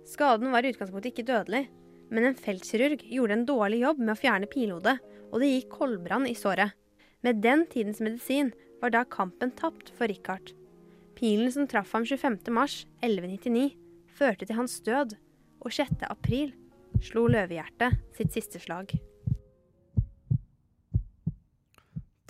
Skaden 0.08 0.50
var 0.52 0.64
i 0.64 0.72
utgangspunktet 0.72 1.12
ikke 1.12 1.28
dødelig, 1.28 1.64
men 2.10 2.26
en 2.26 2.38
feltkirurg 2.38 3.04
gjorde 3.06 3.36
en 3.38 3.46
dårlig 3.48 3.82
jobb 3.84 4.02
med 4.02 4.14
å 4.14 4.20
fjerne 4.20 4.50
pilhodet, 4.50 4.96
og 5.30 5.40
det 5.40 5.52
gikk 5.52 5.70
koldbrann 5.78 6.26
i 6.28 6.36
såret. 6.36 6.74
Med 7.24 7.42
den 7.44 7.66
tidens 7.70 8.00
medisin 8.02 8.50
var 8.80 8.92
da 8.94 9.04
kampen 9.04 9.52
tapt 9.56 9.92
for 9.96 10.10
Richard. 10.10 10.52
Pilen 11.16 11.52
som 11.52 11.68
traff 11.68 11.92
ham 11.94 12.06
25.3.1199, 12.08 13.70
førte 14.16 14.48
til 14.48 14.56
hans 14.56 14.80
død, 14.84 15.14
og 15.60 15.72
6. 15.76 16.00
slo 17.04 17.26
Løvehjertet 17.30 18.00
sitt 18.16 18.34
siste 18.34 18.60
slag. 18.62 18.92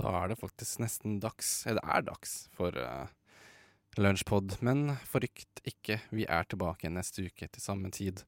Da 0.00 0.12
er 0.22 0.30
det 0.30 0.38
faktisk 0.40 0.80
nesten 0.80 1.18
dags, 1.20 1.66
eller 1.68 1.82
det 1.82 1.96
er 1.96 2.06
dags, 2.08 2.34
for 2.56 2.76
uh, 2.76 3.10
lunsjpod. 4.00 4.56
Men 4.64 4.94
forrykt 5.08 5.60
ikke, 5.68 6.00
vi 6.14 6.24
er 6.24 6.48
tilbake 6.48 6.92
neste 6.92 7.26
uke 7.28 7.50
til 7.50 7.62
samme 7.64 7.92
tid. 7.92 8.24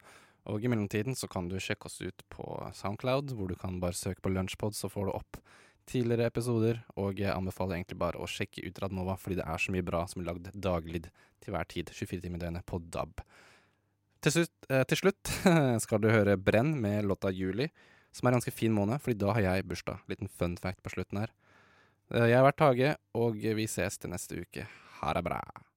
Og 0.50 0.64
i 0.64 0.70
mellomtiden 0.70 1.16
så 1.16 1.28
kan 1.30 1.48
du 1.48 1.56
sjekke 1.62 1.88
oss 1.88 2.00
ut 2.02 2.24
på 2.32 2.44
Soundcloud, 2.76 3.32
hvor 3.38 3.48
du 3.48 3.56
kan 3.56 3.78
bare 3.80 3.96
søke 3.96 4.24
på 4.24 4.32
Lunsjpod, 4.34 4.74
så 4.74 4.90
får 4.90 5.08
du 5.08 5.14
opp 5.14 5.38
tidligere 5.88 6.26
episoder. 6.28 6.82
Og 6.98 7.22
jeg 7.22 7.32
anbefaler 7.32 7.78
egentlig 7.78 8.00
bare 8.02 8.20
å 8.20 8.28
sjekke 8.28 8.66
ut 8.66 8.82
Radnova, 8.82 9.16
fordi 9.20 9.38
det 9.38 9.46
er 9.46 9.62
så 9.62 9.74
mye 9.74 9.86
bra 9.86 10.02
som 10.10 10.22
er 10.22 10.32
lagd 10.32 10.50
daglig 10.52 11.06
til 11.42 11.54
hver 11.54 11.70
tid, 11.70 11.94
24 11.94 12.26
timer 12.26 12.42
i 12.42 12.44
døgnet, 12.44 12.66
på 12.66 12.82
DAB. 12.92 13.22
Til 14.22 14.34
slutt, 14.36 14.68
eh, 14.70 14.84
til 14.86 15.00
slutt 15.00 15.32
skal 15.84 16.02
du 16.02 16.10
høre 16.12 16.36
Brenn 16.38 16.76
med 16.80 17.08
låta 17.10 17.32
Juli, 17.34 17.68
som 18.14 18.26
er 18.28 18.32
en 18.32 18.38
ganske 18.40 18.54
fin 18.54 18.74
måned, 18.74 19.02
fordi 19.02 19.18
da 19.18 19.32
har 19.34 19.42
jeg 19.48 19.66
bursdag. 19.70 20.02
Liten 20.12 20.30
fun 20.30 20.56
fact 20.60 20.82
på 20.84 20.92
slutten 20.94 21.18
her. 21.24 21.32
Eh, 22.14 22.28
Jeg 22.30 22.38
har 22.38 22.46
vært 22.46 22.62
Hage, 22.62 22.94
og 23.18 23.36
vi 23.42 23.66
ses 23.66 23.98
til 23.98 24.12
neste 24.14 24.38
uke. 24.44 24.68
Ha 25.00 25.12
det 25.18 25.24
bra. 25.26 25.40